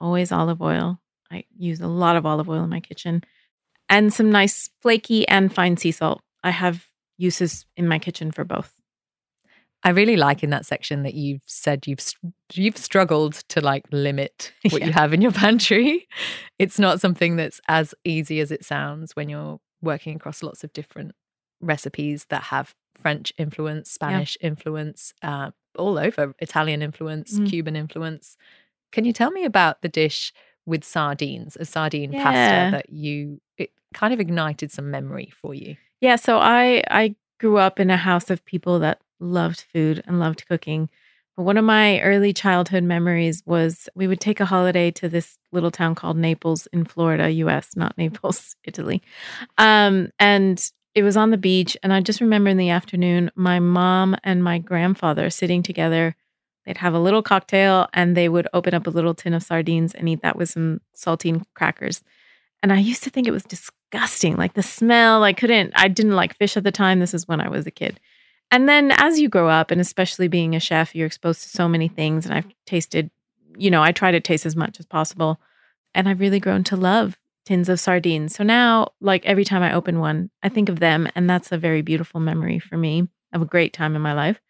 always 0.00 0.30
olive 0.30 0.62
oil. 0.62 1.00
I 1.28 1.42
use 1.58 1.80
a 1.80 1.88
lot 1.88 2.14
of 2.14 2.24
olive 2.24 2.48
oil 2.48 2.62
in 2.62 2.70
my 2.70 2.78
kitchen, 2.78 3.24
and 3.88 4.14
some 4.14 4.30
nice 4.30 4.70
flaky 4.80 5.26
and 5.26 5.52
fine 5.52 5.76
sea 5.76 5.90
salt. 5.90 6.22
I 6.46 6.50
have 6.50 6.86
uses 7.18 7.66
in 7.76 7.88
my 7.88 7.98
kitchen 7.98 8.30
for 8.30 8.44
both. 8.44 8.72
I 9.82 9.90
really 9.90 10.16
like 10.16 10.42
in 10.42 10.50
that 10.50 10.66
section 10.66 11.02
that 11.02 11.14
you've 11.14 11.42
said 11.46 11.86
you've 11.86 12.00
you've 12.54 12.76
struggled 12.76 13.34
to 13.50 13.60
like 13.60 13.84
limit 13.92 14.52
what 14.70 14.80
Yeah. 14.80 14.86
you 14.88 14.92
have 14.92 15.12
in 15.12 15.20
your 15.22 15.32
pantry. 15.32 16.06
It's 16.58 16.78
not 16.78 17.00
something 17.00 17.36
that's 17.36 17.60
as 17.68 17.94
easy 18.04 18.40
as 18.40 18.50
it 18.50 18.64
sounds 18.64 19.14
when 19.14 19.28
you're 19.28 19.58
working 19.82 20.16
across 20.16 20.42
lots 20.42 20.64
of 20.64 20.72
different 20.72 21.12
recipes 21.60 22.26
that 22.30 22.44
have 22.44 22.74
French 22.94 23.32
influence, 23.38 23.90
Spanish 23.90 24.36
influence, 24.40 25.12
uh, 25.22 25.50
all 25.76 25.98
over 25.98 26.34
Italian 26.38 26.80
influence, 26.82 27.38
Mm. 27.38 27.48
Cuban 27.48 27.76
influence. 27.76 28.36
Can 28.92 29.04
you 29.04 29.12
tell 29.12 29.30
me 29.30 29.44
about 29.44 29.82
the 29.82 29.88
dish 29.88 30.32
with 30.64 30.82
sardines, 30.84 31.56
a 31.60 31.64
sardine 31.64 32.12
Yeah. 32.12 32.22
pasta 32.24 32.76
that 32.76 32.86
you 32.90 33.40
it 33.58 33.70
kind 33.94 34.12
of 34.14 34.20
ignited 34.20 34.72
some 34.72 34.90
memory 34.90 35.30
for 35.40 35.54
you? 35.54 35.76
Yeah, 36.00 36.16
so 36.16 36.38
I 36.38 36.82
I 36.90 37.14
grew 37.40 37.58
up 37.58 37.80
in 37.80 37.90
a 37.90 37.96
house 37.96 38.30
of 38.30 38.44
people 38.44 38.78
that 38.80 39.00
loved 39.20 39.64
food 39.72 40.02
and 40.06 40.20
loved 40.20 40.46
cooking. 40.48 40.88
But 41.36 41.44
one 41.44 41.58
of 41.58 41.64
my 41.64 42.00
early 42.00 42.32
childhood 42.32 42.82
memories 42.82 43.42
was 43.46 43.88
we 43.94 44.06
would 44.06 44.20
take 44.20 44.40
a 44.40 44.46
holiday 44.46 44.90
to 44.92 45.08
this 45.08 45.38
little 45.52 45.70
town 45.70 45.94
called 45.94 46.16
Naples 46.16 46.66
in 46.72 46.84
Florida, 46.84 47.30
US, 47.30 47.76
not 47.76 47.96
Naples, 47.98 48.56
Italy. 48.64 49.02
Um, 49.58 50.10
and 50.18 50.62
it 50.94 51.02
was 51.02 51.16
on 51.16 51.30
the 51.30 51.36
beach. 51.38 51.76
And 51.82 51.92
I 51.92 52.00
just 52.00 52.20
remember 52.22 52.50
in 52.50 52.56
the 52.56 52.70
afternoon, 52.70 53.30
my 53.36 53.60
mom 53.60 54.16
and 54.24 54.42
my 54.42 54.58
grandfather 54.58 55.28
sitting 55.30 55.62
together. 55.62 56.16
They'd 56.64 56.78
have 56.78 56.94
a 56.94 56.98
little 57.00 57.22
cocktail 57.22 57.88
and 57.94 58.16
they 58.16 58.28
would 58.28 58.48
open 58.52 58.74
up 58.74 58.86
a 58.86 58.90
little 58.90 59.14
tin 59.14 59.34
of 59.34 59.42
sardines 59.42 59.94
and 59.94 60.08
eat 60.08 60.22
that 60.22 60.36
with 60.36 60.50
some 60.50 60.80
saltine 60.96 61.44
crackers. 61.54 62.02
And 62.62 62.72
I 62.72 62.78
used 62.78 63.02
to 63.04 63.10
think 63.10 63.28
it 63.28 63.32
was 63.32 63.44
disgusting. 63.44 63.76
Like 63.92 64.54
the 64.54 64.62
smell, 64.62 65.22
I 65.24 65.32
couldn't, 65.32 65.72
I 65.74 65.88
didn't 65.88 66.16
like 66.16 66.36
fish 66.36 66.56
at 66.56 66.64
the 66.64 66.72
time. 66.72 67.00
This 67.00 67.14
is 67.14 67.28
when 67.28 67.40
I 67.40 67.48
was 67.48 67.66
a 67.66 67.70
kid. 67.70 68.00
And 68.50 68.68
then 68.68 68.92
as 68.92 69.18
you 69.18 69.28
grow 69.28 69.48
up, 69.48 69.70
and 69.70 69.80
especially 69.80 70.28
being 70.28 70.54
a 70.54 70.60
chef, 70.60 70.94
you're 70.94 71.06
exposed 71.06 71.42
to 71.42 71.48
so 71.48 71.68
many 71.68 71.88
things. 71.88 72.26
And 72.26 72.34
I've 72.34 72.46
tasted, 72.64 73.10
you 73.56 73.70
know, 73.70 73.82
I 73.82 73.92
try 73.92 74.10
to 74.10 74.20
taste 74.20 74.46
as 74.46 74.56
much 74.56 74.78
as 74.78 74.86
possible. 74.86 75.40
And 75.94 76.08
I've 76.08 76.20
really 76.20 76.40
grown 76.40 76.62
to 76.64 76.76
love 76.76 77.18
tins 77.44 77.68
of 77.68 77.80
sardines. 77.80 78.34
So 78.34 78.44
now, 78.44 78.88
like 79.00 79.24
every 79.24 79.44
time 79.44 79.62
I 79.62 79.72
open 79.72 79.98
one, 79.98 80.30
I 80.42 80.48
think 80.48 80.68
of 80.68 80.80
them. 80.80 81.08
And 81.14 81.28
that's 81.28 81.52
a 81.52 81.58
very 81.58 81.82
beautiful 81.82 82.20
memory 82.20 82.58
for 82.58 82.76
me 82.76 83.08
of 83.32 83.42
a 83.42 83.46
great 83.46 83.72
time 83.72 83.96
in 83.96 84.02
my 84.02 84.12
life. 84.12 84.40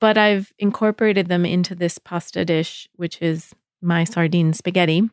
But 0.00 0.18
I've 0.18 0.52
incorporated 0.58 1.28
them 1.28 1.44
into 1.44 1.74
this 1.74 1.98
pasta 1.98 2.44
dish, 2.44 2.88
which 2.94 3.20
is 3.22 3.54
my 3.80 4.04
sardine 4.04 4.52
spaghetti. 4.52 5.08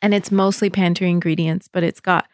And 0.00 0.14
it's 0.14 0.30
mostly 0.30 0.70
pantry 0.70 1.10
ingredients, 1.10 1.68
but 1.72 1.82
it's 1.82 2.00
got 2.00 2.26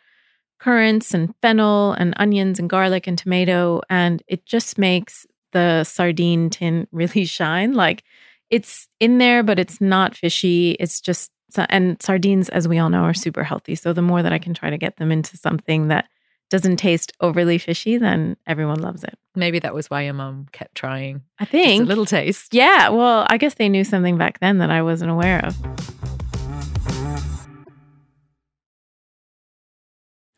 currants 0.58 1.12
and 1.14 1.34
fennel 1.42 1.92
and 1.92 2.14
onions 2.16 2.58
and 2.58 2.68
garlic 2.70 3.06
and 3.06 3.18
tomato. 3.18 3.80
And 3.90 4.23
it 4.28 4.46
just 4.46 4.78
makes 4.78 5.26
the 5.52 5.84
sardine 5.84 6.50
tin 6.50 6.87
really 6.92 7.25
shine. 7.25 7.73
Like 7.75 8.02
it's 8.50 8.88
in 9.00 9.18
there, 9.18 9.42
but 9.42 9.58
it's 9.58 9.80
not 9.80 10.16
fishy. 10.16 10.73
It's 10.80 11.00
just, 11.00 11.30
and 11.68 12.00
sardines, 12.02 12.49
as 12.49 12.66
we 12.66 12.78
all 12.78 12.90
know, 12.90 13.02
are 13.04 13.14
super 13.14 13.44
healthy. 13.44 13.75
So 13.75 13.92
the 13.92 14.02
more 14.02 14.23
that 14.23 14.32
I 14.32 14.38
can 14.38 14.54
try 14.54 14.70
to 14.70 14.78
get 14.78 14.96
them 14.96 15.12
into 15.12 15.37
something 15.37 15.88
that 15.88 16.06
doesn't 16.50 16.76
taste 16.76 17.12
overly 17.20 17.58
fishy, 17.58 17.96
then 17.96 18.37
everyone 18.46 18.80
loves 18.80 19.02
it. 19.04 19.16
Maybe 19.34 19.58
that 19.61 19.75
was 19.75 19.88
why 19.88 20.02
your 20.02 20.14
mum 20.14 20.46
kept 20.52 20.75
trying. 20.75 21.23
I 21.38 21.44
Just 21.44 21.52
think. 21.52 21.82
a 21.82 21.87
little 21.87 22.06
taste. 22.06 22.52
yeah, 22.54 22.88
well, 22.90 23.26
I 23.28 23.38
guess 23.38 23.54
they 23.54 23.68
knew 23.68 23.82
something 23.84 24.18
back 24.18 24.40
then 24.40 24.58
that 24.58 24.70
I 24.70 24.82
wasn't 24.82 25.11
aware 25.11 25.44
of. 25.44 25.56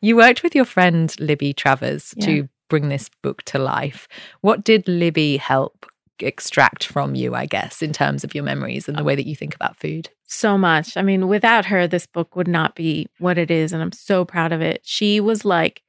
You 0.01 0.15
worked 0.15 0.43
with 0.43 0.53
your 0.55 0.65
friend 0.65 1.13
Libby 1.19 1.53
Travers 1.53 2.13
Yeah. 2.17 2.25
to 2.25 2.49
bring 2.69 2.89
this 2.89 3.09
book 3.23 3.43
to 3.43 3.59
life. 3.59 4.07
What 4.41 4.63
did 4.63 4.87
Libby 4.87 5.37
help 5.37 5.85
extract 6.19 6.83
from 6.85 7.15
you, 7.15 7.35
I 7.35 7.45
guess, 7.45 7.81
in 7.81 7.93
terms 7.93 8.23
of 8.23 8.33
your 8.35 8.43
memories 8.43 8.87
and 8.89 8.97
the 8.97 9.03
way 9.03 9.15
that 9.15 9.27
you 9.27 9.35
think 9.35 9.55
about 9.55 9.77
food? 9.77 10.09
so 10.29 10.57
much. 10.57 10.97
I 10.97 11.03
mean, 11.03 11.29
without 11.29 11.67
her, 11.67 11.87
this 11.87 12.05
book 12.05 12.35
would 12.35 12.49
not 12.49 12.75
be 12.75 13.07
what 13.17 13.37
it 13.37 13.49
is. 13.49 13.71
And 13.71 13.81
I'm 13.81 13.93
so 13.93 14.25
proud 14.25 14.51
of 14.51 14.59
it. 14.59 14.81
She 14.83 15.21
was 15.21 15.45
like, 15.45 15.83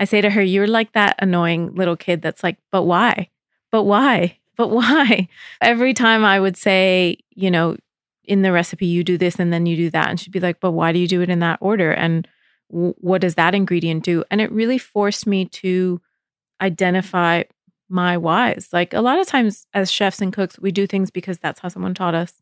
I 0.00 0.04
say 0.04 0.20
to 0.20 0.30
her, 0.30 0.42
You're 0.42 0.66
like 0.66 0.92
that 0.94 1.14
annoying 1.20 1.72
little 1.76 1.94
kid 1.96 2.20
that's 2.20 2.42
like, 2.42 2.58
But 2.72 2.82
why? 2.82 3.28
But 3.70 3.84
why? 3.84 4.38
But 4.56 4.70
why? 4.70 5.28
Every 5.60 5.94
time 5.94 6.24
I 6.24 6.40
would 6.40 6.56
say, 6.56 7.18
You 7.36 7.52
know, 7.52 7.76
in 8.24 8.42
the 8.42 8.50
recipe, 8.50 8.86
you 8.86 9.04
do 9.04 9.16
this 9.16 9.38
and 9.38 9.52
then 9.52 9.64
you 9.66 9.76
do 9.76 9.90
that. 9.90 10.08
And 10.10 10.18
she'd 10.18 10.32
be 10.32 10.40
like, 10.40 10.58
But 10.58 10.72
why 10.72 10.90
do 10.90 10.98
you 10.98 11.06
do 11.06 11.20
it 11.22 11.30
in 11.30 11.38
that 11.38 11.58
order? 11.60 11.92
And 11.92 12.26
what 12.74 13.20
does 13.20 13.36
that 13.36 13.54
ingredient 13.54 14.04
do? 14.04 14.24
And 14.30 14.40
it 14.40 14.50
really 14.50 14.78
forced 14.78 15.26
me 15.26 15.44
to 15.46 16.00
identify 16.60 17.44
my 17.88 18.16
whys. 18.16 18.68
Like 18.72 18.92
a 18.92 19.00
lot 19.00 19.18
of 19.18 19.26
times 19.26 19.66
as 19.74 19.92
chefs 19.92 20.20
and 20.20 20.32
cooks, 20.32 20.58
we 20.58 20.72
do 20.72 20.86
things 20.86 21.10
because 21.10 21.38
that's 21.38 21.60
how 21.60 21.68
someone 21.68 21.94
taught 21.94 22.14
us 22.14 22.34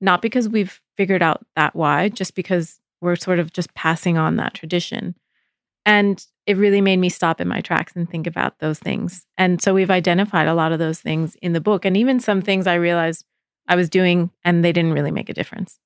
not 0.00 0.22
because 0.22 0.48
we've 0.48 0.80
figured 0.96 1.22
out 1.22 1.44
that 1.56 1.76
why, 1.76 2.08
just 2.08 2.34
because 2.34 2.80
we're 3.00 3.16
sort 3.16 3.38
of 3.38 3.52
just 3.52 3.72
passing 3.74 4.18
on 4.18 4.36
that 4.36 4.54
tradition. 4.54 5.14
And 5.86 6.24
it 6.46 6.56
really 6.56 6.80
made 6.80 6.98
me 6.98 7.08
stop 7.08 7.40
in 7.40 7.48
my 7.48 7.60
tracks 7.60 7.92
and 7.94 8.08
think 8.08 8.26
about 8.26 8.58
those 8.58 8.78
things. 8.78 9.26
And 9.38 9.62
so 9.62 9.74
we've 9.74 9.90
identified 9.90 10.48
a 10.48 10.54
lot 10.54 10.72
of 10.72 10.78
those 10.78 11.00
things 11.00 11.36
in 11.42 11.52
the 11.52 11.60
book, 11.60 11.84
and 11.84 11.96
even 11.96 12.20
some 12.20 12.42
things 12.42 12.66
I 12.66 12.74
realized 12.74 13.24
I 13.68 13.76
was 13.76 13.88
doing 13.88 14.30
and 14.44 14.64
they 14.64 14.72
didn't 14.72 14.92
really 14.92 15.10
make 15.10 15.28
a 15.28 15.34
difference. 15.34 15.78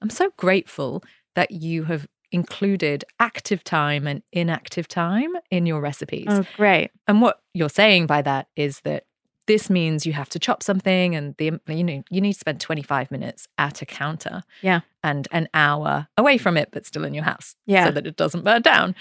I'm 0.00 0.10
so 0.10 0.30
grateful 0.36 1.02
that 1.34 1.50
you 1.50 1.84
have 1.84 2.06
included 2.32 3.04
active 3.20 3.62
time 3.62 4.06
and 4.06 4.22
inactive 4.32 4.88
time 4.88 5.30
in 5.50 5.66
your 5.66 5.80
recipes. 5.80 6.26
Oh, 6.28 6.44
great. 6.56 6.90
And 7.06 7.20
what 7.22 7.40
you're 7.54 7.68
saying 7.68 8.06
by 8.06 8.22
that 8.22 8.48
is 8.56 8.80
that 8.80 9.04
this 9.46 9.68
means 9.68 10.06
you 10.06 10.12
have 10.12 10.28
to 10.30 10.38
chop 10.38 10.62
something 10.62 11.14
and 11.16 11.34
the 11.36 11.58
you 11.66 11.82
know 11.84 12.02
you 12.10 12.20
need 12.20 12.32
to 12.34 12.38
spend 12.38 12.60
25 12.60 13.10
minutes 13.10 13.48
at 13.58 13.82
a 13.82 13.86
counter 13.86 14.42
Yeah. 14.62 14.80
and 15.02 15.26
an 15.32 15.48
hour 15.52 16.06
away 16.16 16.38
from 16.38 16.56
it 16.56 16.68
but 16.72 16.86
still 16.86 17.04
in 17.04 17.12
your 17.12 17.24
house 17.24 17.56
Yeah. 17.66 17.86
so 17.86 17.90
that 17.90 18.06
it 18.06 18.16
doesn't 18.16 18.44
burn 18.44 18.62
down 18.62 18.94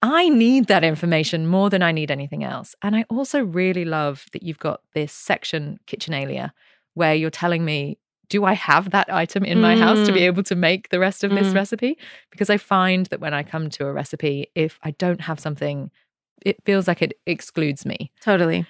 i 0.00 0.28
need 0.28 0.68
that 0.68 0.84
information 0.84 1.46
more 1.48 1.68
than 1.70 1.82
i 1.82 1.90
need 1.90 2.10
anything 2.12 2.44
else 2.44 2.76
and 2.82 2.94
i 2.94 3.04
also 3.10 3.42
really 3.44 3.84
love 3.84 4.26
that 4.32 4.44
you've 4.44 4.60
got 4.60 4.80
this 4.94 5.12
section 5.12 5.80
kitchenalia 5.88 6.52
where 6.94 7.14
you're 7.16 7.28
telling 7.28 7.64
me 7.64 7.98
do 8.30 8.44
i 8.46 8.54
have 8.54 8.90
that 8.90 9.12
item 9.12 9.44
in 9.44 9.60
my 9.60 9.76
house 9.76 10.06
to 10.06 10.12
be 10.12 10.20
Mm. 10.20 10.28
able 10.30 10.42
to 10.44 10.54
make 10.56 10.88
the 10.88 10.98
rest 10.98 11.22
of 11.24 11.30
this 11.32 11.48
Mm. 11.48 11.54
recipe 11.56 11.98
because 12.30 12.48
i 12.48 12.56
find 12.56 13.06
that 13.06 13.20
when 13.20 13.34
i 13.34 13.42
come 13.42 13.68
to 13.70 13.86
a 13.86 13.92
recipe 13.92 14.46
if 14.54 14.78
i 14.82 14.90
don't 14.92 15.20
have 15.28 15.38
something 15.38 15.90
it 16.50 16.56
feels 16.64 16.88
like 16.88 17.02
it 17.02 17.12
excludes 17.26 17.84
me 17.84 18.10
Totally. 18.22 18.64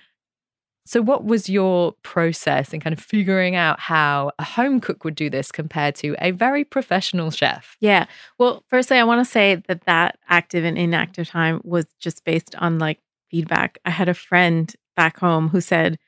so, 0.86 1.00
what 1.02 1.24
was 1.24 1.48
your 1.48 1.92
process 2.02 2.72
in 2.74 2.80
kind 2.80 2.92
of 2.92 2.98
figuring 2.98 3.54
out 3.54 3.78
how 3.78 4.32
a 4.40 4.44
home 4.44 4.80
cook 4.80 5.04
would 5.04 5.14
do 5.14 5.30
this 5.30 5.52
compared 5.52 5.94
to 5.96 6.16
a 6.20 6.30
very 6.32 6.64
professional 6.64 7.30
chef? 7.30 7.76
Yeah. 7.80 8.06
Well, 8.38 8.64
firstly, 8.66 8.96
I 8.98 9.04
want 9.04 9.24
to 9.24 9.30
say 9.30 9.62
that 9.68 9.82
that 9.84 10.18
active 10.28 10.64
and 10.64 10.76
inactive 10.78 11.28
time 11.28 11.60
was 11.64 11.86
just 12.00 12.24
based 12.24 12.54
on 12.56 12.78
like 12.80 12.98
feedback. 13.30 13.78
I 13.84 13.90
had 13.90 14.08
a 14.08 14.14
friend 14.14 14.74
back 14.96 15.20
home 15.20 15.48
who 15.50 15.60
said, 15.60 15.98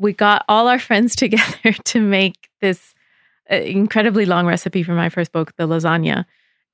We 0.00 0.12
got 0.12 0.44
all 0.48 0.66
our 0.66 0.78
friends 0.78 1.14
together 1.16 1.72
to 1.72 2.00
make 2.00 2.48
this 2.60 2.94
uh, 3.50 3.56
incredibly 3.56 4.26
long 4.26 4.46
recipe 4.46 4.82
for 4.82 4.94
my 4.94 5.08
first 5.08 5.32
book, 5.32 5.54
the 5.56 5.68
lasagna. 5.68 6.24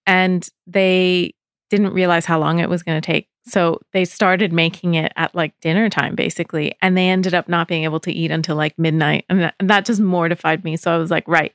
And 0.07 0.49
they 0.67 1.35
didn't 1.69 1.93
realize 1.93 2.25
how 2.25 2.39
long 2.39 2.61
it 2.61 2.69
was 2.69 2.83
going 2.83 3.01
to 3.01 3.05
take. 3.05 3.29
So 3.45 3.81
they 3.93 4.05
started 4.05 4.53
making 4.53 4.95
it 4.95 5.13
at 5.17 5.35
like 5.35 5.59
dinner 5.61 5.89
time, 5.89 6.15
basically. 6.15 6.75
And 6.83 6.97
they 6.97 7.09
ended 7.09 7.35
up 7.35 7.49
not 7.49 7.69
being 7.69 7.85
able 7.85 8.01
to 8.01 8.13
eat 8.13 8.31
until 8.31 8.57
like 8.57 8.79
midnight. 8.79 9.25
And 9.29 9.41
that, 9.41 9.55
and 9.61 9.71
that 9.71 9.85
just 9.85 10.01
mortified 10.01 10.65
me. 10.65 10.77
So 10.77 10.93
I 10.93 10.99
was 10.99 11.11
like, 11.11 11.27
right, 11.27 11.53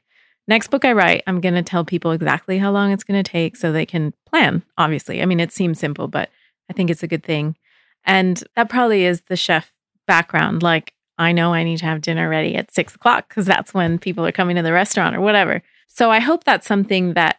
next 0.48 0.70
book 0.70 0.86
I 0.86 0.94
write, 0.94 1.24
I'm 1.28 1.42
going 1.42 1.56
to 1.56 1.64
tell 1.64 1.86
people 1.86 2.12
exactly 2.12 2.58
how 2.58 2.72
long 2.72 2.92
it's 2.92 3.04
going 3.04 3.22
to 3.22 3.30
take 3.30 3.56
so 3.56 3.72
they 3.72 3.86
can 3.86 4.14
plan, 4.26 4.64
obviously. 4.78 5.22
I 5.22 5.26
mean, 5.26 5.40
it 5.40 5.52
seems 5.52 5.80
simple, 5.80 6.08
but 6.08 6.30
I 6.70 6.74
think 6.74 6.90
it's 6.90 7.04
a 7.04 7.08
good 7.08 7.24
thing. 7.24 7.56
And 8.06 8.44
that 8.56 8.70
probably 8.70 9.06
is 9.06 9.22
the 9.22 9.36
chef 9.36 9.72
background. 10.08 10.64
Like, 10.64 10.94
I 11.22 11.34
know 11.34 11.54
I 11.54 11.64
need 11.64 11.78
to 11.78 11.86
have 11.86 12.02
dinner 12.02 12.28
ready 12.28 12.56
at 12.56 12.74
six 12.74 12.96
o'clock 12.96 13.30
because 13.30 13.46
that's 13.46 13.76
when 13.76 14.00
people 14.00 14.26
are 14.26 14.32
coming 14.32 14.56
to 14.56 14.64
the 14.64 14.74
restaurant 14.74 15.16
or 15.16 15.22
whatever. 15.22 15.62
So 15.88 16.10
I 16.10 16.20
hope 16.20 16.46
that's 16.46 16.66
something 16.66 17.14
that, 17.14 17.38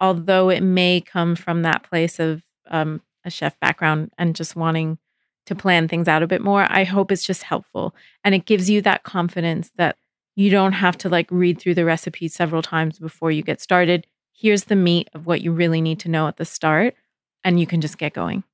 although 0.00 0.50
it 0.50 0.62
may 0.62 1.00
come 1.00 1.34
from 1.34 1.62
that 1.62 1.82
place 1.82 2.20
of 2.20 2.42
um, 2.70 3.00
a 3.24 3.30
chef 3.30 3.58
background 3.58 4.12
and 4.18 4.36
just 4.36 4.54
wanting 4.54 4.98
to 5.46 5.56
plan 5.56 5.88
things 5.88 6.06
out 6.06 6.22
a 6.22 6.28
bit 6.28 6.42
more, 6.42 6.64
I 6.70 6.84
hope 6.84 7.10
it's 7.10 7.26
just 7.26 7.42
helpful. 7.42 7.92
And 8.22 8.36
it 8.36 8.46
gives 8.46 8.70
you 8.70 8.80
that 8.82 9.02
confidence 9.02 9.72
that 9.78 9.96
you 10.36 10.48
don't 10.48 10.72
have 10.72 10.96
to 10.98 11.08
like 11.08 11.28
read 11.28 11.60
through 11.60 11.74
the 11.74 11.84
recipe 11.84 12.28
several 12.28 12.62
times 12.62 13.00
before 13.00 13.32
you 13.32 13.42
get 13.42 13.60
started. 13.60 14.06
Here's 14.32 14.64
the 14.64 14.76
meat 14.76 15.08
of 15.12 15.26
what 15.26 15.40
you 15.40 15.50
really 15.50 15.80
need 15.80 15.98
to 16.00 16.08
know 16.08 16.28
at 16.28 16.36
the 16.36 16.44
start, 16.44 16.94
and 17.42 17.58
you 17.58 17.66
can 17.66 17.80
just 17.80 17.98
get 17.98 18.14
going. 18.14 18.44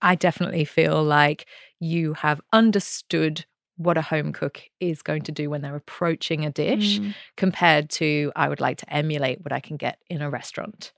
I 0.00 0.14
definitely 0.14 0.64
feel 0.64 1.02
like 1.02 1.46
you 1.80 2.14
have 2.14 2.40
understood 2.52 3.44
what 3.78 3.96
a 3.96 4.02
home 4.02 4.32
cook 4.32 4.60
is 4.80 5.00
going 5.02 5.22
to 5.22 5.32
do 5.32 5.48
when 5.48 5.62
they're 5.62 5.74
approaching 5.76 6.44
a 6.44 6.50
dish 6.50 6.98
Mm. 6.98 7.14
compared 7.36 7.88
to 7.90 8.30
I 8.36 8.48
would 8.48 8.60
like 8.60 8.76
to 8.78 8.92
emulate 8.92 9.40
what 9.40 9.52
I 9.52 9.60
can 9.60 9.76
get 9.76 9.98
in 10.10 10.20
a 10.20 10.28
restaurant. 10.28 10.92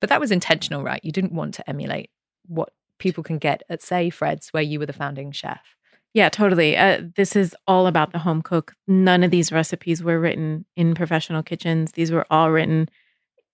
But 0.00 0.08
that 0.08 0.20
was 0.20 0.30
intentional, 0.32 0.82
right? 0.82 1.04
You 1.04 1.12
didn't 1.12 1.32
want 1.32 1.54
to 1.54 1.68
emulate 1.68 2.10
what 2.46 2.72
people 2.98 3.22
can 3.22 3.38
get 3.38 3.62
at, 3.68 3.82
say, 3.82 4.08
Fred's, 4.10 4.48
where 4.48 4.62
you 4.62 4.78
were 4.78 4.86
the 4.86 4.92
founding 4.92 5.32
chef. 5.32 5.76
Yeah, 6.14 6.28
totally. 6.28 6.76
Uh, 6.76 7.02
this 7.16 7.34
is 7.36 7.56
all 7.66 7.86
about 7.86 8.12
the 8.12 8.18
home 8.18 8.42
cook. 8.42 8.74
None 8.86 9.22
of 9.22 9.30
these 9.30 9.50
recipes 9.50 10.02
were 10.02 10.20
written 10.20 10.64
in 10.76 10.94
professional 10.94 11.42
kitchens. 11.42 11.92
These 11.92 12.12
were 12.12 12.26
all 12.30 12.50
written, 12.50 12.88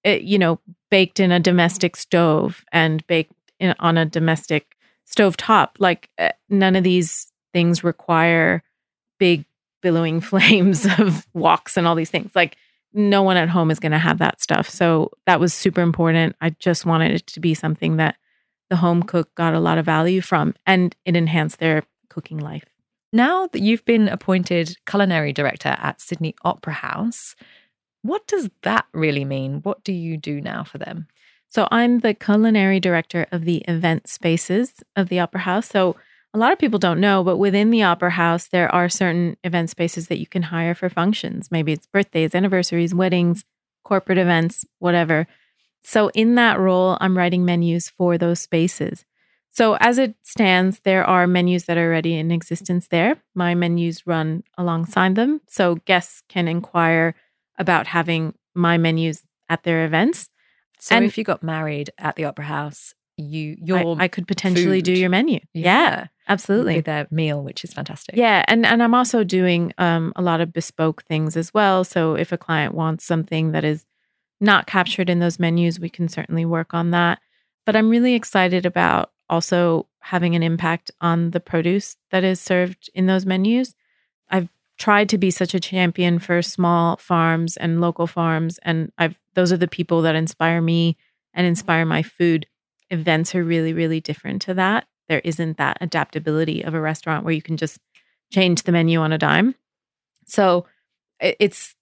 uh, 0.07 0.11
you 0.11 0.39
know, 0.39 0.59
baked 0.91 1.21
in 1.21 1.33
a 1.33 1.41
domestic 1.41 1.97
stove 1.97 2.65
and 2.73 3.07
baked 3.07 3.33
in, 3.61 3.75
on 3.79 3.97
a 3.97 4.05
domestic 4.05 4.77
stove 5.05 5.37
top. 5.37 5.77
Like 5.79 6.11
uh, 6.19 6.31
none 6.49 6.77
of 6.77 6.83
these 6.85 7.33
things 7.53 7.85
require 7.85 8.63
big 9.19 9.45
billowing 9.83 10.21
flames 10.23 10.85
of 10.85 11.27
woks 11.37 11.77
and 11.77 11.87
all 11.87 11.95
these 11.95 12.11
things. 12.11 12.33
Like 12.35 12.57
no 12.93 13.23
one 13.23 13.37
at 13.37 13.49
home 13.49 13.71
is 13.71 13.81
going 13.81 13.93
to 13.93 13.99
have 13.99 14.19
that 14.19 14.41
stuff. 14.41 14.69
So 14.69 15.11
that 15.27 15.41
was 15.41 15.53
super 15.53 15.81
important. 15.81 16.37
I 16.41 16.51
just 16.51 16.87
wanted 16.87 17.13
it 17.13 17.27
to 17.29 17.41
be 17.41 17.55
something 17.55 17.97
that 17.97 18.17
the 18.71 18.77
home 18.77 19.03
cook 19.03 19.35
got 19.35 19.55
a 19.55 19.61
lot 19.61 19.79
of 19.79 19.85
value 19.85 20.21
from 20.21 20.55
and 20.67 20.95
it 21.05 21.17
enhanced 21.17 21.59
their 21.59 21.85
cooking 22.09 22.39
life. 22.39 22.65
Now 23.13 23.47
that 23.47 23.61
you've 23.61 23.85
been 23.85 24.09
appointed 24.09 24.77
culinary 24.87 25.33
director 25.33 25.77
at 25.79 26.01
Sydney 26.01 26.35
Opera 26.45 26.75
House, 26.75 27.35
what 28.03 28.27
does 28.27 28.51
that 28.63 28.87
really 28.93 29.25
mean? 29.25 29.61
What 29.63 29.83
do 29.83 29.93
you 29.93 30.17
do 30.17 30.41
now 30.41 30.65
for 30.65 30.79
them? 30.79 31.07
So 31.49 31.67
I'm 31.71 32.01
the 32.01 32.13
culinary 32.13 32.81
director 32.81 33.27
of 33.33 33.47
the 33.47 33.59
event 33.69 34.09
spaces 34.09 34.83
of 34.95 35.09
the 35.09 35.21
Opera 35.21 35.41
House. 35.41 35.69
So 35.69 35.97
a 36.35 36.39
lot 36.39 36.53
of 36.53 36.59
people 36.59 36.79
don't 36.79 37.01
know, 37.01 37.25
but 37.25 37.39
within 37.39 37.71
the 37.71 37.83
Opera 37.83 38.11
House, 38.11 38.49
there 38.49 38.73
are 38.75 38.89
certain 38.89 39.37
event 39.45 39.71
spaces 39.71 40.09
that 40.09 40.19
you 40.19 40.27
can 40.27 40.43
hire 40.43 40.75
for 40.75 40.89
functions. 40.89 41.51
Maybe 41.51 41.73
it's 41.73 41.87
birthdays, 41.87 42.35
anniversaries, 42.35 42.95
weddings, 42.95 43.45
corporate 43.85 44.19
events, 44.19 44.65
whatever. 44.79 45.27
So 45.83 46.09
in 46.09 46.35
that 46.35 46.59
role, 46.59 46.99
I'm 47.01 47.17
writing 47.17 47.45
menus 47.45 47.89
for 47.89 48.19
those 48.19 48.41
spaces. 48.41 49.05
So 49.51 49.75
as 49.81 49.99
it 49.99 50.15
stands, 50.23 50.81
there 50.85 51.05
are 51.05 51.27
menus 51.27 51.65
that 51.65 51.79
are 51.79 51.87
already 51.87 52.15
in 52.15 52.31
existence 52.31 52.89
there. 52.89 53.17
My 53.35 53.55
menus 53.55 54.07
run 54.07 54.45
alongside 54.59 55.15
them. 55.15 55.41
So 55.49 55.77
guests 55.87 56.23
can 56.29 56.47
inquire 56.47 57.15
about 57.59 57.87
having 57.89 58.35
my 58.55 58.77
menus 58.77 59.25
at 59.49 59.63
their 59.63 59.85
events. 59.85 60.29
So 60.79 60.97
And- 60.97 61.05
if 61.05 61.17
you 61.17 61.25
got 61.25 61.43
married 61.43 61.91
at 61.99 62.17
the 62.17 62.27
Opera 62.27 62.45
House, 62.45 62.95
you 63.17 63.53
I, 63.53 63.65
your 63.65 63.97
I 63.99 64.09
could 64.09 64.29
potentially 64.29 64.81
do 64.81 64.93
your 64.93 65.11
menu. 65.11 65.41
Yeah, 65.53 66.01
would 66.01 66.09
absolutely. 66.29 66.75
be 66.75 66.81
their 66.81 67.07
meal, 67.11 67.43
which 67.43 67.65
is 67.65 67.73
fantastic. 67.73 68.17
Yeah, 68.17 68.45
and 68.49 68.65
and 68.67 68.83
I'm 68.83 68.95
also 68.95 69.25
doing 69.25 69.73
um, 69.79 70.13
a 70.17 70.23
lot 70.23 70.41
of 70.41 70.53
bespoke 70.53 71.05
things 71.05 71.37
as 71.37 71.53
well. 71.53 71.85
So 71.85 72.15
if 72.15 72.33
a 72.33 72.39
client 72.39 72.75
wants 72.75 73.05
something 73.05 73.53
that 73.53 73.65
is 73.65 73.85
not 74.41 74.67
captured 74.67 75.11
in 75.11 75.19
those 75.19 75.39
menus, 75.39 75.81
we 75.81 75.89
can 75.89 76.09
certainly 76.09 76.45
work 76.45 76.75
on 76.75 76.91
that. 76.93 77.21
But 77.67 77.77
I'm 77.77 77.91
really 77.91 78.15
excited 78.15 78.65
about 78.65 79.11
also 79.29 79.87
having 80.01 80.35
an 80.35 80.43
impact 80.43 80.91
on 81.01 81.33
the 81.33 81.41
produce 81.41 81.97
that 82.11 82.25
is 82.25 82.41
served 82.41 82.89
in 82.95 83.07
those 83.07 83.27
menus. 83.27 83.75
I've 84.31 84.49
tried 84.79 85.09
to 85.11 85.19
be 85.19 85.31
such 85.31 85.55
a 85.55 85.61
champion 85.61 86.19
for 86.19 86.41
small 86.41 86.97
farms 86.97 87.57
and 87.57 87.81
local 87.81 88.07
farms, 88.07 88.59
and 88.63 88.93
I've 88.97 89.19
those 89.35 89.53
are 89.53 89.57
the 89.57 89.69
people 89.69 90.03
that 90.03 90.15
inspire 90.15 90.61
me 90.61 90.97
and 91.35 91.47
inspire 91.47 91.85
my 91.85 92.03
food. 92.03 92.47
Events 92.91 93.35
are 93.35 93.45
really, 93.45 93.73
really 93.73 94.01
different 94.01 94.43
to 94.43 94.55
that. 94.55 94.87
There 95.09 95.21
isn't 95.25 95.59
that 95.59 95.79
adaptability 95.81 96.63
of 96.63 96.75
a 96.75 96.81
restaurant 96.81 97.25
where 97.25 97.35
you 97.35 97.43
can 97.43 97.57
just 97.57 97.79
change 98.33 98.63
the 98.63 98.73
menu 98.73 99.01
on 99.01 99.13
a 99.13 99.19
dime. 99.19 99.55
So 100.27 100.67
it's 101.21 101.75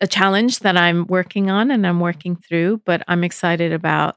a 0.00 0.06
challenge 0.06 0.60
that 0.60 0.76
I'm 0.76 1.06
working 1.06 1.50
on 1.50 1.70
and 1.70 1.86
I'm 1.86 2.00
working 2.00 2.36
through, 2.36 2.82
but 2.84 3.02
I'm 3.08 3.24
excited 3.24 3.72
about 3.72 4.16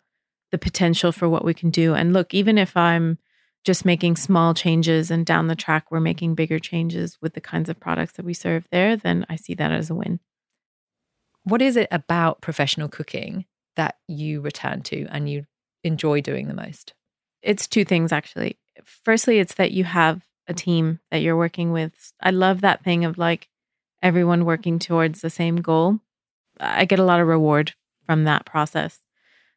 the 0.52 0.58
potential 0.58 1.12
for 1.12 1.30
what 1.30 1.46
we 1.46 1.54
can 1.54 1.70
do. 1.70 1.94
And 1.94 2.14
look, 2.14 2.34
even 2.34 2.58
if 2.58 2.76
I'm 2.76 3.18
just 3.64 3.86
making 3.86 4.16
small 4.16 4.54
changes 4.54 5.12
and 5.12 5.26
down 5.26 5.48
the 5.48 5.56
track 5.56 5.92
we're 5.92 6.00
making 6.00 6.36
bigger 6.36 6.58
changes 6.58 7.18
with 7.22 7.34
the 7.34 7.42
kinds 7.42 7.70
of 7.70 7.80
products 7.80 8.14
that 8.14 8.26
we 8.26 8.34
serve 8.34 8.66
there, 8.72 8.96
then 8.96 9.26
I 9.30 9.36
see 9.36 9.56
that 9.56 9.72
as 9.72 9.90
a 9.90 9.96
win. 9.96 10.20
What 11.44 11.62
is 11.62 11.78
it 11.78 11.88
about 11.92 12.42
professional 12.42 12.88
cooking 12.88 13.46
that 13.76 13.96
you 14.08 14.42
return 14.42 14.82
to 14.84 15.08
and 15.10 15.30
you 15.30 15.46
enjoy 15.84 16.22
doing 16.22 16.48
the 16.48 16.54
most? 16.54 16.94
It's 17.48 17.66
two 17.66 17.86
things 17.86 18.12
actually. 18.12 18.58
Firstly, 18.84 19.40
it's 19.40 19.56
that 19.56 19.72
you 19.72 19.86
have 19.86 20.22
a 20.48 20.54
team 20.54 21.00
that 21.12 21.22
you're 21.22 21.38
working 21.38 21.72
with. 21.72 22.14
I 22.22 22.32
love 22.32 22.60
that 22.62 22.84
thing 22.84 23.06
of 23.06 23.18
like 23.18 23.48
everyone 24.04 24.44
working 24.44 24.80
towards 24.80 25.22
the 25.22 25.30
same 25.30 25.58
goal. 25.58 26.02
I 26.60 26.84
get 26.84 27.00
a 27.00 27.06
lot 27.06 27.22
of 27.22 27.28
reward 27.28 27.74
from 28.06 28.26
that 28.26 28.46
process. 28.46 29.00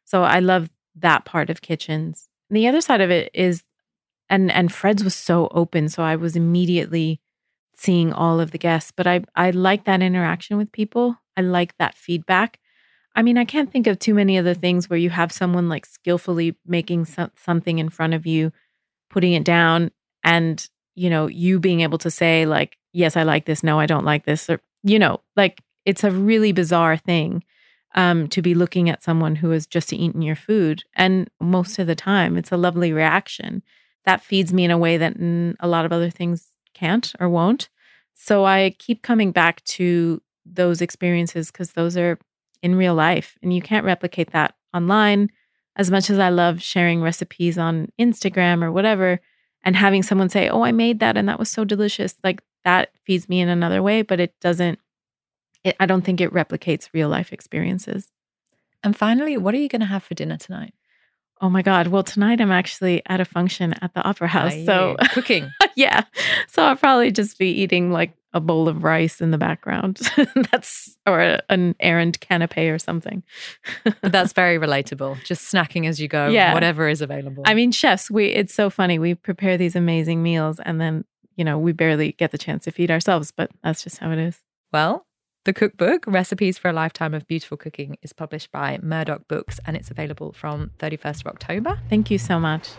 So 0.05 0.23
I 0.23 0.39
love 0.39 0.69
that 0.95 1.25
part 1.25 1.49
of 1.49 1.61
kitchens. 1.61 2.29
The 2.49 2.67
other 2.67 2.79
side 2.79 3.01
of 3.01 3.11
it 3.11 3.29
is 3.33 3.63
and 4.29 4.49
and 4.49 4.71
Fred's 4.71 5.03
was 5.03 5.15
so 5.15 5.49
open, 5.51 5.89
so 5.89 6.01
I 6.01 6.15
was 6.15 6.37
immediately 6.37 7.19
seeing 7.75 8.13
all 8.13 8.39
of 8.39 8.51
the 8.51 8.57
guests, 8.57 8.93
but 8.95 9.05
I 9.05 9.25
I 9.35 9.51
like 9.51 9.83
that 9.83 10.01
interaction 10.01 10.55
with 10.57 10.71
people. 10.71 11.17
I 11.35 11.41
like 11.41 11.77
that 11.77 11.95
feedback. 11.95 12.57
I 13.15 13.21
mean, 13.21 13.37
I 13.37 13.45
can't 13.45 13.71
think 13.71 13.87
of 13.87 13.99
too 13.99 14.13
many 14.13 14.37
other 14.37 14.53
things 14.53 14.89
where 14.89 14.99
you 14.99 15.09
have 15.09 15.31
someone 15.31 15.67
like 15.69 15.85
skillfully 15.85 16.55
making 16.65 17.05
so- 17.05 17.29
something 17.35 17.79
in 17.79 17.89
front 17.89 18.13
of 18.13 18.25
you, 18.25 18.51
putting 19.09 19.33
it 19.33 19.43
down 19.43 19.91
and, 20.23 20.67
you 20.95 21.09
know, 21.09 21.27
you 21.27 21.59
being 21.59 21.81
able 21.81 21.97
to 21.99 22.11
say 22.11 22.45
like, 22.45 22.77
"Yes, 22.93 23.17
I 23.17 23.23
like 23.23 23.45
this. 23.45 23.63
No, 23.63 23.79
I 23.79 23.85
don't 23.85 24.05
like 24.05 24.25
this." 24.25 24.49
Or, 24.49 24.61
you 24.83 24.99
know, 24.99 25.21
like 25.35 25.61
it's 25.85 26.03
a 26.03 26.11
really 26.11 26.51
bizarre 26.51 26.97
thing 26.97 27.43
um, 27.95 28.27
to 28.29 28.41
be 28.41 28.53
looking 28.55 28.89
at 28.89 29.03
someone 29.03 29.35
who 29.35 29.49
has 29.51 29.65
just 29.65 29.91
eaten 29.93 30.21
your 30.21 30.35
food. 30.35 30.83
And 30.95 31.29
most 31.39 31.79
of 31.79 31.87
the 31.87 31.95
time, 31.95 32.37
it's 32.37 32.51
a 32.51 32.57
lovely 32.57 32.93
reaction 32.93 33.63
that 34.05 34.21
feeds 34.21 34.53
me 34.53 34.63
in 34.63 34.71
a 34.71 34.77
way 34.77 34.97
that 34.97 35.15
a 35.59 35.67
lot 35.67 35.85
of 35.85 35.91
other 35.91 36.09
things 36.09 36.47
can't 36.73 37.11
or 37.19 37.29
won't. 37.29 37.69
So 38.13 38.45
I 38.45 38.75
keep 38.79 39.01
coming 39.01 39.31
back 39.31 39.63
to 39.65 40.21
those 40.45 40.81
experiences 40.81 41.51
because 41.51 41.71
those 41.73 41.97
are 41.97 42.17
in 42.61 42.75
real 42.75 42.95
life 42.95 43.37
and 43.41 43.53
you 43.53 43.61
can't 43.61 43.85
replicate 43.85 44.31
that 44.31 44.55
online. 44.73 45.29
As 45.75 45.89
much 45.89 46.09
as 46.09 46.19
I 46.19 46.29
love 46.29 46.61
sharing 46.61 47.01
recipes 47.01 47.57
on 47.57 47.89
Instagram 47.99 48.61
or 48.61 48.71
whatever, 48.71 49.21
and 49.63 49.75
having 49.75 50.03
someone 50.03 50.29
say, 50.29 50.49
Oh, 50.49 50.63
I 50.63 50.71
made 50.71 50.99
that 50.99 51.17
and 51.17 51.29
that 51.29 51.39
was 51.39 51.49
so 51.49 51.63
delicious, 51.63 52.15
like 52.23 52.41
that 52.63 52.91
feeds 53.05 53.29
me 53.29 53.39
in 53.39 53.49
another 53.49 53.81
way, 53.81 54.01
but 54.01 54.19
it 54.19 54.33
doesn't 54.41 54.79
it, 55.63 55.75
I 55.79 55.85
don't 55.85 56.01
think 56.01 56.21
it 56.21 56.33
replicates 56.33 56.89
real 56.93 57.09
life 57.09 57.31
experiences. 57.31 58.09
And 58.83 58.95
finally, 58.95 59.37
what 59.37 59.53
are 59.53 59.59
you 59.59 59.69
going 59.69 59.81
to 59.81 59.87
have 59.87 60.03
for 60.03 60.15
dinner 60.15 60.37
tonight? 60.37 60.73
Oh 61.39 61.49
my 61.49 61.61
God. 61.61 61.87
Well, 61.87 62.03
tonight 62.03 62.41
I'm 62.41 62.51
actually 62.51 63.01
at 63.07 63.19
a 63.19 63.25
function 63.25 63.73
at 63.81 63.93
the 63.93 64.01
Opera 64.01 64.27
House. 64.27 64.53
so 64.65 64.95
cooking. 65.11 65.51
yeah. 65.75 66.03
So 66.47 66.63
I'll 66.63 66.75
probably 66.75 67.11
just 67.11 67.37
be 67.37 67.49
eating 67.49 67.91
like 67.91 68.13
a 68.33 68.39
bowl 68.39 68.67
of 68.67 68.83
rice 68.83 69.21
in 69.21 69.31
the 69.31 69.37
background. 69.37 69.99
that's, 70.51 70.97
or 71.05 71.21
a, 71.21 71.41
an 71.49 71.75
errand 71.79 72.19
canapé 72.21 72.73
or 72.73 72.79
something. 72.79 73.23
that's 74.01 74.33
very 74.33 74.57
relatable. 74.57 75.23
Just 75.23 75.51
snacking 75.51 75.87
as 75.87 75.99
you 75.99 76.07
go, 76.07 76.29
yeah. 76.29 76.53
whatever 76.53 76.87
is 76.87 77.01
available. 77.01 77.43
I 77.45 77.53
mean, 77.53 77.71
chefs, 77.71 78.09
we, 78.09 78.27
it's 78.27 78.53
so 78.53 78.69
funny. 78.69 78.99
We 78.99 79.15
prepare 79.15 79.57
these 79.57 79.75
amazing 79.75 80.23
meals 80.23 80.59
and 80.59 80.79
then, 80.79 81.05
you 81.35 81.43
know, 81.43 81.57
we 81.57 81.71
barely 81.71 82.13
get 82.13 82.31
the 82.31 82.37
chance 82.37 82.63
to 82.65 82.71
feed 82.71 82.91
ourselves, 82.91 83.31
but 83.31 83.51
that's 83.63 83.83
just 83.83 83.97
how 83.97 84.11
it 84.11 84.19
is. 84.19 84.39
Well, 84.71 85.05
the 85.43 85.53
cookbook, 85.53 86.05
Recipes 86.05 86.57
for 86.57 86.69
a 86.69 86.73
Lifetime 86.73 87.13
of 87.13 87.27
Beautiful 87.27 87.57
Cooking, 87.57 87.97
is 88.03 88.13
published 88.13 88.51
by 88.51 88.77
Murdoch 88.81 89.27
Books 89.27 89.59
and 89.65 89.75
it's 89.75 89.89
available 89.89 90.31
from 90.31 90.71
31st 90.77 91.21
of 91.21 91.27
October. 91.27 91.79
Thank 91.89 92.11
you 92.11 92.17
so 92.17 92.39
much. 92.39 92.69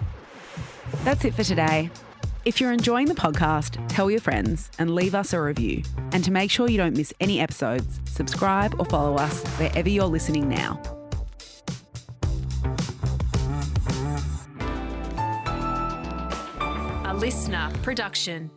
That's 1.04 1.24
it 1.24 1.34
for 1.34 1.42
today. 1.42 1.90
If 2.44 2.60
you're 2.60 2.72
enjoying 2.72 3.06
the 3.06 3.14
podcast, 3.14 3.78
tell 3.88 4.10
your 4.10 4.18
friends 4.18 4.68
and 4.80 4.96
leave 4.96 5.14
us 5.14 5.32
a 5.32 5.40
review. 5.40 5.84
And 6.10 6.24
to 6.24 6.32
make 6.32 6.50
sure 6.50 6.68
you 6.68 6.76
don't 6.76 6.96
miss 6.96 7.14
any 7.20 7.38
episodes, 7.38 8.00
subscribe 8.04 8.74
or 8.80 8.84
follow 8.86 9.14
us 9.14 9.46
wherever 9.58 9.88
you're 9.88 10.06
listening 10.06 10.48
now. 10.48 10.82
A 17.04 17.14
listener 17.14 17.70
production. 17.84 18.50